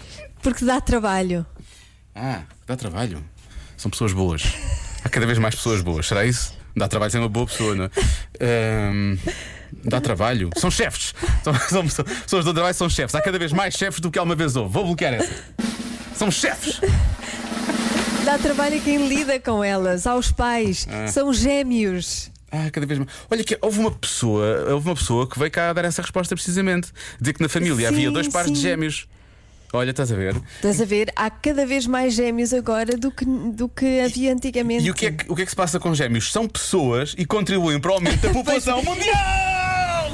[0.42, 1.44] porque dá trabalho.
[2.14, 3.22] Ah, dá trabalho.
[3.76, 4.42] São pessoas boas.
[5.04, 6.07] Há cada vez mais pessoas boas.
[6.07, 6.54] Será isso?
[6.74, 7.90] Dá trabalho ser uma boa pessoa, não é?
[8.40, 9.18] Ahm,
[9.85, 10.48] dá trabalho.
[10.57, 11.14] São chefes.
[11.44, 11.52] São,
[11.90, 13.14] são, pessoas do trabalho são chefes.
[13.14, 14.72] Há cada vez mais chefes do que há uma vez houve.
[14.72, 15.44] Vou bloquear essa.
[16.16, 16.81] São chefes.
[18.24, 20.88] Dá trabalho a quem lida com elas, aos pais.
[20.90, 21.07] Ah.
[21.09, 22.31] São gêmeos.
[22.51, 23.11] Ah, cada vez mais.
[23.31, 26.91] Olha que houve uma pessoa, houve uma pessoa que veio cá dar essa resposta precisamente.
[27.21, 29.07] Dizer que na família Sim, havia dois pares de gêmeos.
[29.73, 30.35] Olha, estás a ver?
[30.57, 31.13] Estás a ver?
[31.15, 34.85] Há cada vez mais gêmeos agora do que, do que havia antigamente.
[34.85, 36.33] E o que, é que, o que é que se passa com gêmeos?
[36.33, 40.11] São pessoas e contribuem para o aumento da população mundial!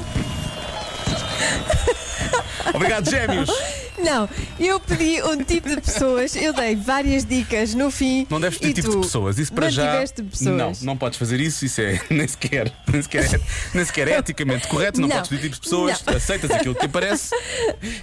[2.75, 3.49] Obrigado, gêmeos!
[3.97, 4.27] Não,
[4.59, 8.27] eu pedi um tipo de pessoas, eu dei várias dicas no fim.
[8.29, 9.37] Não deves pedir tipo de pessoas.
[9.39, 10.03] Isso para já.
[10.41, 11.65] Não, não podes fazer isso.
[11.65, 13.41] Isso é nem sequer, nem sequer,
[13.73, 14.99] nem sequer é eticamente correto.
[14.99, 15.15] Não, Não.
[15.15, 16.03] podes pedir tipos de pessoas.
[16.05, 16.15] Não.
[16.15, 17.35] Aceitas aquilo que aparece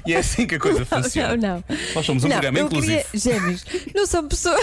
[0.06, 1.36] e é assim que a coisa funciona.
[1.36, 1.64] Não, não.
[1.94, 3.04] Nós somos um não, programa inclusivo.
[3.12, 3.64] queria gêmeos.
[3.94, 4.60] Não são pessoas.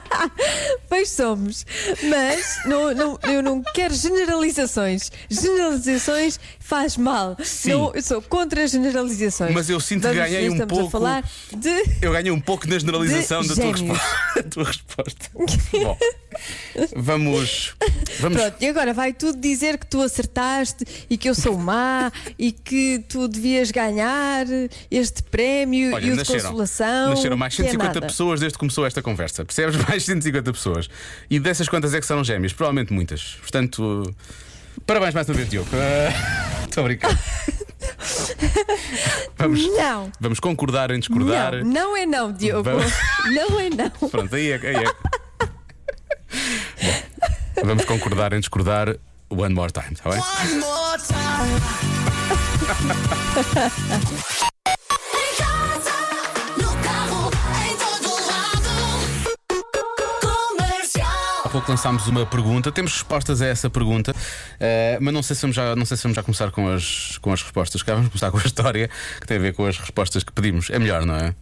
[0.88, 1.66] pois somos.
[2.08, 5.10] Mas não, não, eu não quero generalizações.
[5.30, 7.36] Generalizações faz mal.
[7.42, 7.70] Sim.
[7.70, 9.52] Não, eu sou contra generalizações.
[9.52, 11.84] Mas eu sinto Vamos- ganhei um estamos pouco- a falar de.
[12.02, 15.30] Eu ganhei um pouco na generalização da tua, resposta, tua resposta.
[15.82, 15.98] Bom,
[16.94, 17.74] vamos.
[18.20, 22.12] vamos Pronto, e agora vai tudo dizer que tu acertaste e que eu sou má
[22.38, 24.46] e que tu devias ganhar
[24.90, 27.10] este prémio Olha, e o de nasceram, consolação.
[27.10, 28.06] nasceram mais que é 150 nada.
[28.06, 29.44] pessoas desde que começou esta conversa.
[29.44, 29.76] Percebes?
[29.88, 30.88] Mais 150 pessoas.
[31.30, 32.52] E dessas quantas é que serão gêmeos?
[32.52, 33.36] Provavelmente muitas.
[33.40, 34.14] Portanto,
[34.86, 35.68] parabéns mais uma vez, Diogo.
[36.68, 37.18] Estou a brincar.
[39.36, 40.10] Vamos, Não.
[40.18, 41.62] vamos concordar em discordar.
[41.64, 42.62] Não, não é não, Diogo.
[42.62, 42.92] Vamos-
[43.32, 43.90] Não é não.
[44.08, 44.54] Pronto, aí é.
[44.56, 44.92] Aí é.
[47.56, 48.96] Bom, vamos concordar em discordar
[49.28, 50.20] one more time, está bem?
[50.20, 50.60] Em
[61.56, 64.14] pouco lançámos uma pergunta, temos respostas a essa pergunta,
[64.60, 67.16] eh, mas não sei, se vamos já, não sei se vamos já começar com as,
[67.18, 67.82] com as respostas.
[67.82, 70.68] Cá vamos começar com a história que tem a ver com as respostas que pedimos.
[70.68, 71.34] É melhor, não é?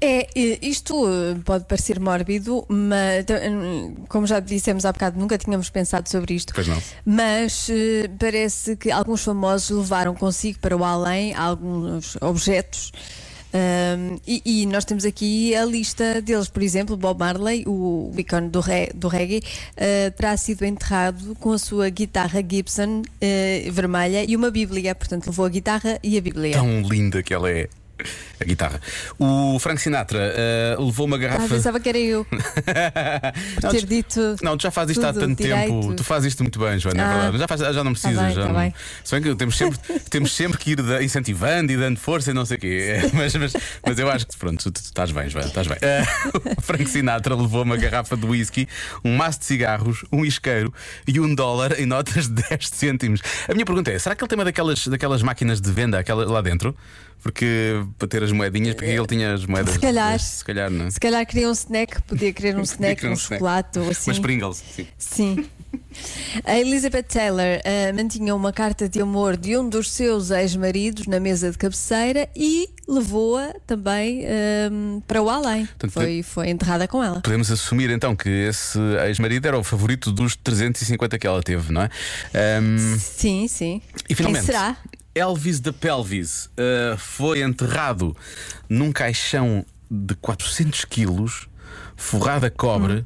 [0.00, 3.24] É, eh, isto eh, pode parecer mórbido, mas
[4.08, 6.52] como já dissemos há bocado, nunca tínhamos pensado sobre isto.
[6.52, 6.82] Pois não.
[7.04, 7.70] Mas
[8.18, 12.90] parece que alguns famosos levaram consigo para o além alguns objetos.
[13.54, 18.48] Hum, e, e nós temos aqui a lista deles, por exemplo, Bob Marley, o ícone
[18.50, 19.42] do, re- do reggae,
[19.76, 24.94] eh, terá sido enterrado com a sua guitarra Gibson eh, vermelha e uma Bíblia.
[24.94, 26.52] Portanto, levou a guitarra e a Bíblia.
[26.52, 27.68] Tão linda que ela é.
[28.40, 28.80] A guitarra.
[29.18, 31.48] O Frank Sinatra eh, levou uma Ah, garrafa.
[31.48, 32.26] pensava que era eu.
[33.62, 34.36] Não, ter dito.
[34.42, 35.80] Não, tu já fazes isto há tanto direito.
[35.80, 35.94] tempo.
[35.94, 37.12] Tu fazes isto muito bem, Joana, é Ah.
[37.30, 37.38] verdade.
[37.38, 38.18] Já, faz- já não precisas.
[38.22, 38.54] bem, já tá não...
[38.60, 38.74] bem.
[39.04, 39.78] Se bem que temos sempre,
[40.10, 43.00] temos sempre que ir incentivando e dando força e não sei o quê.
[43.02, 43.52] É, Mas, mas,
[43.84, 45.78] mas eu acho que pronto, tu, estás bem, Joana, estás bem.
[45.82, 46.02] Eh,
[46.56, 48.68] o Frank Sinatra levou uma garrafa de whisky,
[49.04, 50.72] um maço de cigarros, um isqueiro
[51.06, 53.20] e um dólar em notas de 10 cêntimos.
[53.48, 56.24] A minha pergunta é: será que ele tem uma daquelas, daquelas máquinas de venda aquela,
[56.30, 56.76] lá dentro?
[57.20, 59.74] Porque para ter as moedinhas, porque ele tinha as moedas.
[59.74, 60.18] Se calhar.
[60.18, 60.90] Se calhar, não é?
[60.90, 63.34] Se calhar queria um snack, podia querer um snack, um, um snack.
[63.38, 64.10] chocolate ou assim.
[64.10, 64.86] Mas Pringles, sim.
[64.98, 65.46] Sim.
[66.44, 71.20] A Elizabeth Taylor ah, mantinha uma carta de amor de um dos seus ex-maridos na
[71.20, 75.66] mesa de cabeceira e levou-a também ahm, para o além.
[75.66, 77.20] Portanto, Foi, foi enterrada com ela.
[77.20, 81.82] Podemos assumir então que esse ex-marido era o favorito dos 350 que ela teve, não
[81.82, 81.90] é?
[82.34, 83.82] Ahm, Sim, sim.
[84.08, 84.76] e finalmente, Quem será?
[85.14, 88.16] Elvis da Pelvis uh, foi enterrado
[88.68, 91.48] num caixão de 400 quilos,
[91.96, 93.04] forrado a cobre,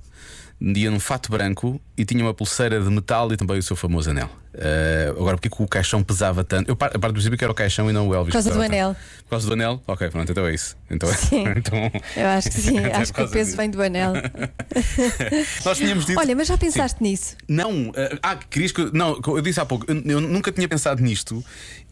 [0.61, 0.73] Hum.
[0.77, 4.11] ia num fato branco e tinha uma pulseira de metal e também o seu famoso
[4.11, 4.31] anel.
[4.55, 6.69] Uh, agora, porque que o caixão pesava tanto?
[6.71, 8.29] Eu par- a parte do princípio que era o caixão e não o Elvis.
[8.31, 8.95] Por causa do anel.
[8.95, 9.23] tanto.
[9.25, 9.83] Por causa do anel?
[9.88, 10.77] Ok, pronto, então é isso.
[10.91, 11.45] Então, Sim.
[11.57, 13.57] então, Eu acho que sim, Até acho por que o peso disso.
[13.57, 14.12] vem do anel.
[15.65, 16.19] Nós tínhamos dito.
[16.21, 17.37] Olha, mas já pensaste nisso?
[17.49, 18.91] Não, uh, ah, querias que.
[18.97, 21.45] Não, eu disse há pouco, eu, eu nunca tinha pensado nisto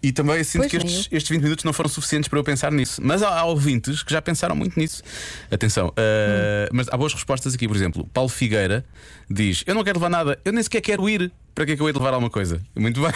[0.02, 2.72] e também sinto Pois que estes, estes 20 minutos não foram suficientes para eu pensar
[2.72, 3.00] nisso.
[3.04, 5.02] Mas há, há ouvintes que já pensaram muito nisso.
[5.50, 8.08] Atenção, uh, mas há boas respostas aqui, por exemplo.
[8.12, 8.84] Paulo Figueira
[9.28, 11.30] diz: Eu não quero levar nada, eu nem sequer quero ir.
[11.54, 12.60] Para que é que eu hei de levar alguma coisa?
[12.74, 13.12] Muito bem.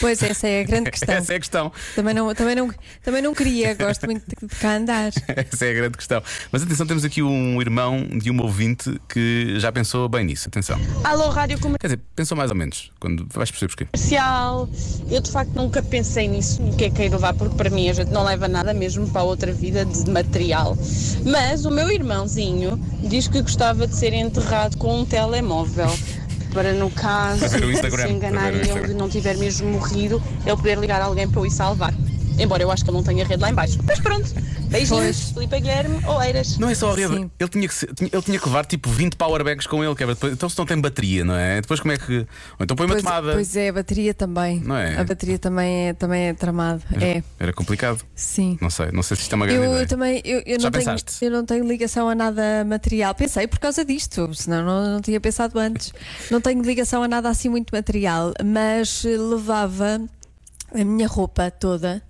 [0.00, 1.14] Pois essa é a grande questão.
[1.16, 1.72] Essa é a questão.
[1.94, 2.70] Também não, também, não,
[3.02, 5.12] também não queria, gosto muito de cá andar.
[5.28, 6.22] Essa é a grande questão.
[6.52, 10.48] Mas atenção, temos aqui um irmão de uma ouvinte que já pensou bem nisso.
[10.48, 10.78] Atenção.
[11.04, 13.86] Alô, Rádio Quer dizer, pensou mais ou menos, quando vais perceber porquê.
[13.92, 14.68] Comercial.
[15.10, 17.88] Eu de facto nunca pensei nisso, no que é que é levar, porque para mim
[17.88, 20.76] a gente não leva nada mesmo para a outra vida de material.
[21.24, 25.90] Mas o meu irmãozinho diz que gostava de ser enterrado com um telemóvel.
[26.56, 31.42] Para no caso se enganarem ele não tiver mesmo morrido, ele poder ligar alguém para
[31.42, 31.92] o ir salvar.
[32.38, 33.78] Embora eu acho que ele não tenha rede lá em baixo.
[33.84, 34.28] Mas pronto.
[34.68, 35.30] Beijinhos.
[35.32, 36.58] Filipe Guilherme, Oeiras.
[36.58, 37.30] Não é só a rede, Sim.
[37.38, 40.02] ele tinha, que ser- tinha- ele tinha que levar tipo 20 powerbanks com ele, que
[40.02, 41.60] é, depois- então se não tem bateria, não é?
[41.60, 42.18] Depois como é que.
[42.18, 42.26] Ou
[42.60, 43.32] então põe uma Pois, tomada.
[43.32, 44.60] pois é, a bateria também.
[44.60, 44.98] Não é?
[44.98, 46.82] A bateria também é, também é tramado.
[47.00, 48.02] É, Era complicado.
[48.14, 48.58] sim.
[48.60, 49.86] Não sei, não sei se isto é uma grande Eu, ideia.
[49.86, 51.24] também eu, eu Já não tenho, pensaste?
[51.24, 53.14] eu não tenho ligação a nada material.
[53.14, 55.92] Pensei por causa disto, senão não, não tinha pensado antes.
[56.30, 60.00] Não tenho ligação a nada assim muito material, mas eh, levava
[60.74, 62.02] a minha roupa toda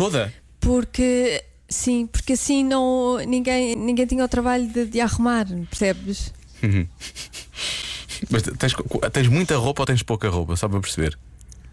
[0.00, 0.32] Toda?
[0.60, 6.32] porque sim, porque assim não ninguém, ninguém tinha o trabalho de, de arrumar, percebes?
[8.30, 8.74] Mas tens,
[9.12, 10.56] tens muita roupa ou tens pouca roupa?
[10.56, 11.18] Só para perceber.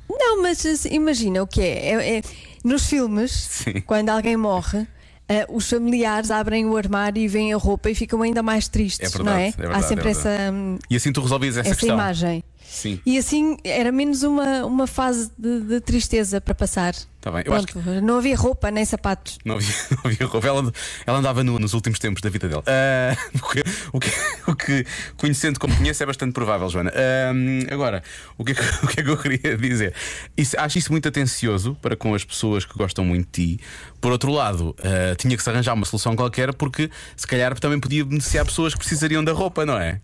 [0.09, 1.89] Não, mas assim, imagina o que é.
[1.93, 2.21] É- é-
[2.63, 3.81] nos filmes, Sim.
[3.81, 4.87] quando alguém morre.
[5.29, 9.13] eh, os familiares abrem o armário e veem a roupa e ficam ainda mais tristes,
[9.13, 9.47] É não verdade, é?
[9.47, 11.95] é verdade, Há sempre é essa, hum, E assim tu resolvias essa, essa questão.
[11.97, 12.43] imagem.
[12.69, 16.93] Sim, E assim era menos uma, uma fase de, de tristeza para passar.
[16.93, 17.43] está bem.
[17.45, 19.39] Eu acho Pronto, que não havia roupa nem sapatos.
[19.45, 20.47] não havia, não havia roupa.
[20.47, 20.71] Ela,
[21.05, 22.61] ela andava nua nos últimos tempos da vida dele.
[22.67, 24.11] Ah, o, que, o, que,
[24.51, 26.91] o que, conhecendo como conhece, é bastante provável, Joana.
[26.93, 28.03] Ah, agora,
[28.37, 29.93] o que, é que, o que é que eu queria dizer?
[30.35, 33.63] Isso, acho isso muito atencioso para com as pessoas que gostam muito de ti.
[34.01, 37.79] Por outro lado, ah, tinha que se arranjar uma solução qualquer, porque se calhar também
[37.79, 40.01] podia beneficiar pessoas que precisariam da roupa, não é?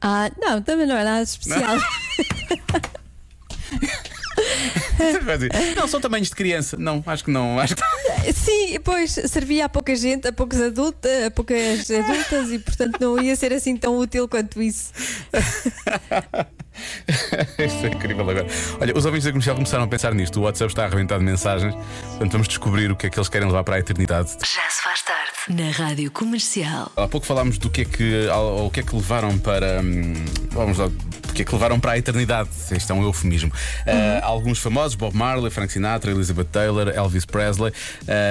[0.00, 1.78] Ah, não, também não é nada especial.
[5.24, 6.76] Vai dizer, não, são tamanhos de criança.
[6.76, 7.58] Não, acho que não.
[7.58, 7.82] Acho que...
[8.32, 13.22] Sim, pois servia a pouca gente, a poucos adultos, a poucas adultas e portanto não
[13.22, 14.92] ia ser assim tão útil quanto isso.
[17.58, 18.46] Isto é incrível agora.
[18.80, 20.40] Olha, os ouvintes da comercial começaram a pensar nisto.
[20.40, 21.74] O WhatsApp está a arrebentar de mensagens.
[21.74, 24.32] Portanto, vamos descobrir o que é que eles querem levar para a eternidade.
[24.40, 26.90] Já se faz tarde na Rádio Comercial.
[26.96, 29.80] Há pouco falámos do que é que, ao- o que, é que levaram para.
[29.82, 30.14] hum,
[30.50, 30.90] Vamos lá.
[31.22, 32.48] porque é que levaram para a eternidade.
[32.70, 33.52] Este é um eufemismo.
[33.86, 37.74] Uh, alguns famosos, Bob Marley, Frank Sinatra, Elizabeth Taylor, Elvis Presley, uh,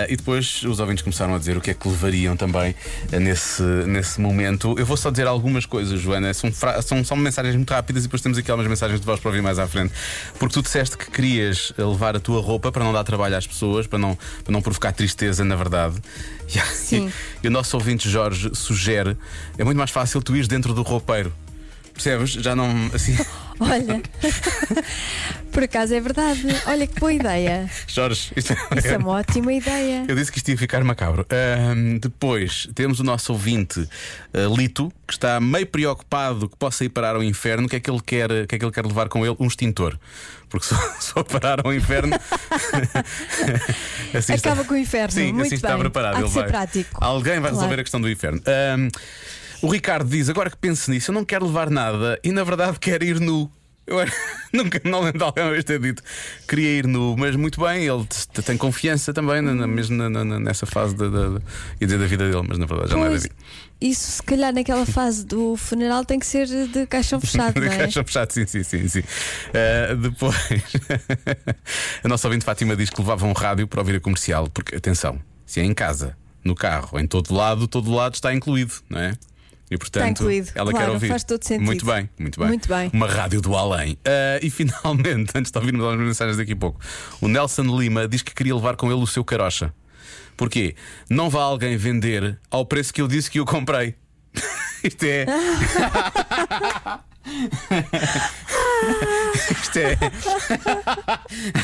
[0.10, 2.74] e depois os ouvintes começaram a dizer o que é que levariam também
[3.12, 4.76] nesse, nesse momento.
[4.78, 6.34] Eu vou só dizer algumas coisas, Joana.
[6.34, 9.20] São, fra- são, são mensagens muito rápidas e depois temos aqui algumas mensagens de voz
[9.20, 9.94] para ouvir mais à frente.
[10.40, 13.86] Porque tu disseste que querias levar a tua roupa para não dar trabalho às pessoas,
[13.86, 15.96] para não, para não provocar tristeza, na verdade.
[16.92, 17.12] E,
[17.44, 19.18] e o nosso ouvinte Jorge sugere:
[19.58, 21.34] é muito mais fácil tu ires dentro do roupeiro.
[21.96, 22.32] Percebes?
[22.34, 22.68] Já não.
[22.94, 23.18] Assim.
[23.58, 24.02] Olha,
[25.50, 26.42] por acaso é verdade.
[26.68, 27.70] Olha que boa ideia.
[27.88, 30.04] Jorge, isto Isso é uma ótima ideia.
[30.10, 31.26] Eu disse que isto ia ficar macabro.
[31.30, 33.88] Ahm, depois temos o nosso ouvinte
[34.34, 37.66] ah, Lito, que está meio preocupado que possa ir parar ao inferno.
[37.68, 39.38] O que é que ele quer, o que é que ele quer levar com ele?
[39.40, 39.98] Um extintor.
[40.50, 42.14] Porque se se for parar ao inferno.
[44.14, 45.12] assim está- Acaba com o inferno.
[45.14, 45.80] Sim, Muito assim está bem.
[45.80, 46.16] preparado.
[46.16, 46.50] Há de ele ser vai.
[46.50, 46.90] prático.
[47.04, 47.80] Alguém vai resolver Claro.
[47.80, 48.42] a questão do inferno.
[48.46, 48.90] Ahm,
[49.62, 52.80] o Ricardo diz: agora que penso nisso, eu não quero levar nada e na verdade
[52.80, 53.50] quero ir nu.
[53.88, 53.98] Eu
[54.52, 56.02] nunca não lembro de alguém uma vez ter dito
[56.48, 58.04] queria ir nu, mas muito bem, ele
[58.44, 61.40] tem confiança também, na, mesmo na- na- nessa fase da, da,
[61.80, 63.36] dizer da vida dele, mas na verdade já não é da vida.
[63.80, 67.76] isso se calhar naquela fase do funeral tem que ser de caixão fechado, não De
[67.76, 67.78] é?
[67.78, 68.88] caixa fechado, sim, sim, sim.
[68.88, 69.04] sim.
[69.54, 70.36] Ah, depois,
[72.04, 75.20] a nossa ouvinte Fátima diz que levava um rádio para ouvir a comercial, porque atenção,
[75.46, 79.14] se é em casa, no carro, em todo lado, todo lado está incluído, não é?
[79.76, 81.08] E portanto, incluído, ela claro, quer ouvir.
[81.10, 81.66] faz todo sentido.
[81.66, 82.48] Muito bem, muito bem.
[82.48, 82.90] Muito bem.
[82.94, 83.98] Uma rádio do além.
[84.06, 86.80] Ah, e finalmente, antes de ouvirmos algumas mensagens daqui a pouco,
[87.20, 89.74] o Nelson Lima diz que queria levar com ele o seu carocha.
[90.38, 90.76] Porquê?
[91.10, 93.96] Não vá alguém vender ao preço que eu disse que eu comprei.
[94.84, 95.26] Isto é.
[99.52, 99.98] Isto é.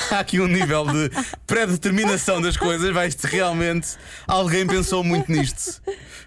[0.12, 1.12] Há aqui um nível de
[1.46, 2.92] pré-determinação das coisas.
[2.92, 3.90] Vai isto realmente.
[4.28, 5.82] Alguém pensou muito nisto.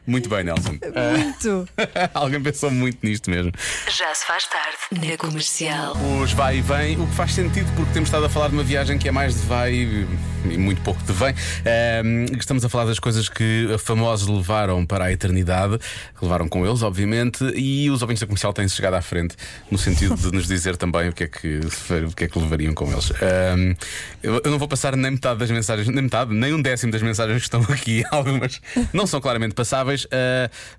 [0.06, 0.78] Muito bem, Nelson.
[1.16, 1.68] Muito.
[2.12, 3.52] Alguém pensou muito nisto mesmo.
[3.88, 5.96] Já se faz tarde na comercial.
[6.22, 8.64] Os vai e vem, o que faz sentido porque temos estado a falar de uma
[8.64, 11.30] viagem que é mais de vai e muito pouco de vem.
[11.30, 15.78] Ahm, estamos a falar das coisas que famosos levaram para a eternidade,
[16.20, 19.23] levaram com eles, obviamente, e os ouvintes da comercial têm-se chegado à frente
[19.70, 21.60] no sentido de nos dizer também o que é que,
[22.06, 23.10] o que, é que levariam com eles.
[23.12, 23.74] Ahm,
[24.22, 27.38] eu, não vou passar nem metade das mensagens, nem metade, nem um décimo das mensagens
[27.38, 28.02] que estão aqui.
[28.10, 28.60] Algumas
[28.92, 30.06] não são claramente passáveis.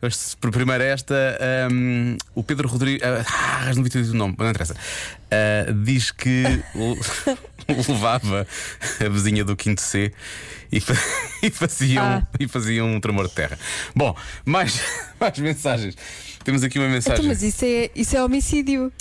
[0.02, 1.16] Mas, por primeiro, esta,
[1.70, 3.02] ahm, o Pedro Rodrigues.
[3.04, 4.76] Ah, não vi o nome, não interessa.
[5.32, 6.44] Ah, diz que
[6.76, 7.00] le-
[7.90, 8.46] levava
[9.04, 10.14] a vizinha do quinto C
[10.72, 10.94] e, fa-
[11.42, 12.28] e faziam, Ah.
[12.40, 13.58] e faziam um tremor de terra.
[13.96, 14.80] Bom, mais,
[15.20, 15.96] mais mensagens.
[16.46, 17.18] Temos aqui uma mensagem.
[17.20, 18.94] Então, mas isso é, isso é homicídio.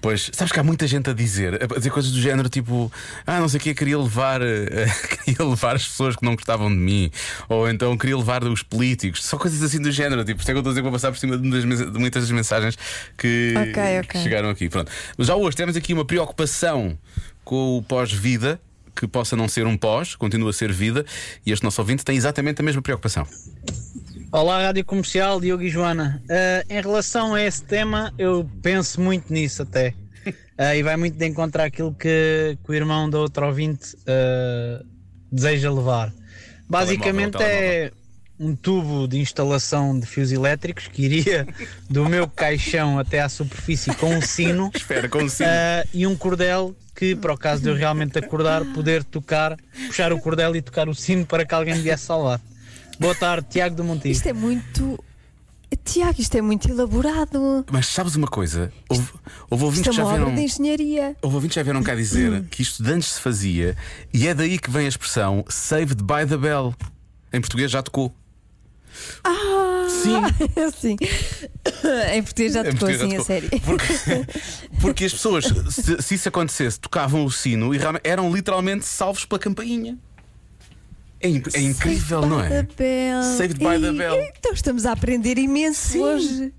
[0.00, 2.92] Pois, sabes que há muita gente a dizer, a dizer coisas do género tipo,
[3.24, 4.86] ah, não sei o que, queria levar, eh,
[5.24, 7.08] queria levar as pessoas que não gostavam de mim,
[7.48, 10.24] ou então queria levar os políticos, só coisas assim do género.
[10.24, 12.24] Tipo, isto é que eu estou a dizer que vou passar por cima de, muitas
[12.24, 12.76] das mensagens
[13.16, 14.22] que, Ok, que ok.
[14.22, 14.68] chegaram aqui.
[14.68, 14.90] Pronto.
[15.16, 16.98] Mas já hoje temos aqui uma preocupação
[17.44, 18.60] com o pós-vida.
[18.94, 21.06] Que possa não ser um pós, continua a ser vida,
[21.46, 23.26] e este nosso ouvinte tem exatamente a mesma preocupação.
[24.34, 26.22] Olá, Rádio Comercial, Diogo e Joana.
[26.26, 29.92] Ah, em relação a esse tema, eu penso muito nisso até.
[30.56, 34.82] Ah, e vai muito de encontrar aquilo que, que o irmão da outra ouvinte ah,
[35.30, 36.10] deseja levar.
[36.66, 37.92] Basicamente Telemóvel, é
[38.40, 41.46] um tubo de instalação de fios elétricos que iria
[41.90, 44.70] do meu caixão até à superfície com um sino.
[44.74, 45.50] Espera, com um sino.
[45.92, 50.18] E um cordel que, para o caso de eu realmente acordar, poder tocar, puxar o
[50.18, 52.40] cordel e tocar o sino para que alguém me viesse salvar.
[53.02, 54.12] Boa tarde, Tiago do Montijo.
[54.12, 55.04] Isto é muito.
[55.84, 57.66] Tiago, isto é muito elaborado.
[57.68, 58.72] Mas sabes uma coisa?
[58.88, 59.08] Houve,
[59.50, 60.36] houve ouvintes Isto é que já uma obra viram.
[60.36, 61.16] de engenharia.
[61.20, 63.76] Houve ouvintes que já vieram cá dizer que isto de antes se fazia
[64.14, 66.72] e é daí que vem a expressão saved by the bell.
[67.32, 68.14] Em português já tocou.
[69.24, 69.88] Ah!
[69.88, 70.22] Sim.
[70.78, 70.96] Sim.
[72.14, 73.50] em português já tocou português já assim, a sério.
[73.64, 73.86] Porque,
[74.80, 79.40] porque as pessoas, se, se isso acontecesse, tocavam o sino e eram literalmente salvos pela
[79.40, 79.98] campainha.
[81.22, 82.48] É, in- é incrível, não é?
[82.48, 83.22] the bell.
[83.38, 84.20] Saved by the bell.
[84.38, 86.52] Então estamos a aprender imenso hoje.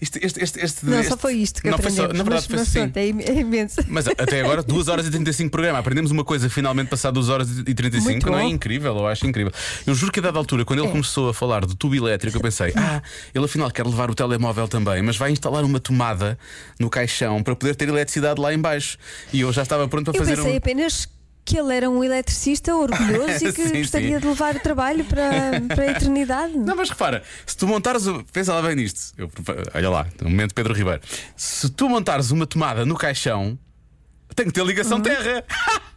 [0.00, 2.10] Este, este, este, este- Não, este- só foi isto que não foi aprendemos.
[2.10, 2.92] só, na verdade, mas, foi mas assim.
[2.94, 3.76] é, im- imenso.
[3.88, 5.78] Mas até agora, 2 horas e 35 programa.
[5.78, 8.96] Aprendemos uma coisa finalmente passado 2 horas e 35, Muito não é incrível?
[8.96, 9.52] Eu acho incrível.
[9.86, 10.90] Eu juro que a dada altura, quando ele É.
[10.90, 13.00] começou a falar do tubo elétrico, eu pensei: ah,
[13.34, 16.36] ele afinal quer levar o telemóvel também, mas vai instalar uma tomada
[16.78, 18.98] no caixão para poder ter eletricidade lá em baixo.
[19.32, 20.56] E eu já estava pronto para Eu fazer pensei um.
[20.56, 21.08] apenas
[21.44, 24.20] que ele era um eletricista orgulhoso e que Sim, gostaria sim.
[24.20, 25.30] de levar o trabalho para,
[25.74, 26.56] para a eternidade.
[26.56, 28.06] Não, mas repara, se tu montares.
[28.06, 29.12] o- Pensa lá bem nisto.
[29.18, 29.30] Eu-
[29.74, 31.00] olha lá, no momento Pedro Ribeiro.
[31.36, 33.58] Se tu montares uma tomada no caixão,
[34.36, 35.02] tem que ter ligação Uhum.
[35.02, 35.44] terra.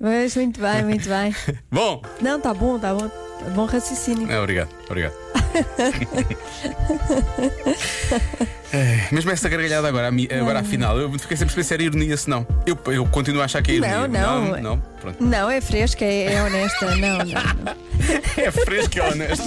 [0.00, 1.34] Mas muito bem, muito bem.
[1.70, 3.08] Bom, Não, tá bom, tá bom.
[3.08, 4.30] Tá bom raciocínio.
[4.30, 5.14] é, obrigado, obrigado.
[8.72, 11.82] É, mesmo essa gargalhada agora, a mi- agora afinal, eu fiquei sempre a pensar era
[11.82, 12.46] ironia, se não.
[12.64, 14.06] Eu, eu continuo a achar que é ironia.
[14.06, 14.44] Não, não.
[14.52, 15.24] Não, não, pronto.
[15.24, 16.94] Não, é fresca, é, é honesta.
[16.94, 17.76] Não, não, não.
[18.36, 19.44] É fresco e honesto.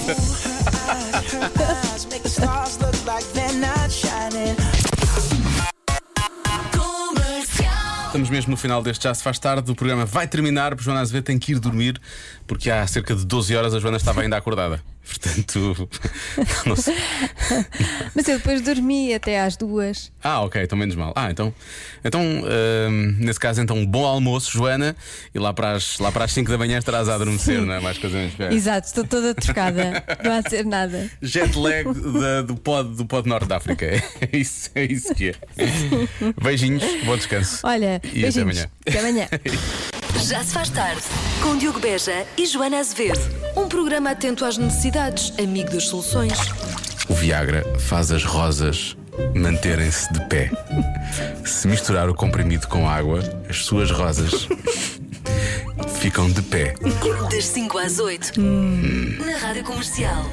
[8.33, 9.71] Mesmo no final deste Já Se Faz Tarde.
[9.71, 10.75] O programa vai terminar.
[10.79, 12.01] Joana Azevedo tem que ir dormir
[12.47, 14.81] porque há cerca de 12 horas a Joana estava ainda acordada.
[15.05, 15.89] Portanto,
[16.65, 16.95] não sei.
[18.15, 20.11] Mas eu depois dormi até às duas.
[20.23, 21.11] Ah, ok, então menos mal.
[21.15, 21.53] Ah, então,
[22.03, 24.95] então hum, nesse caso, então, um bom almoço, Joana,
[25.35, 27.79] e lá para as, lá para as 5 da manhã estarás a adormecer, não é?
[27.81, 28.51] Mais coisa menos pior.
[28.51, 30.03] Exato, estou toda trocada.
[30.23, 31.09] Não há de ser nada.
[31.21, 33.85] Jet lag da- do pod, do pod Norte da África.
[33.85, 34.01] É
[34.37, 35.35] isso, é isso que é.
[36.41, 37.59] Beijinhos, bom descanso.
[37.63, 38.37] Olha, E até beijinhos.
[38.37, 38.69] amanhã.
[38.87, 39.27] Até amanhã.
[40.23, 41.01] Já se faz tarde.
[41.41, 43.19] Com Diogo Beja e Joana Azevedo.
[43.57, 46.31] Um programa atento às necessidades, amigo das soluções.
[47.09, 48.95] O Viagra faz as rosas
[49.35, 50.49] manterem-se de pé.
[51.45, 53.19] Se misturar o comprimido com água,
[53.49, 54.47] as suas rosas
[55.99, 56.73] ficam de pé.
[57.29, 58.39] Das 5 às 8.
[58.39, 60.25] Na Rádio Comercial.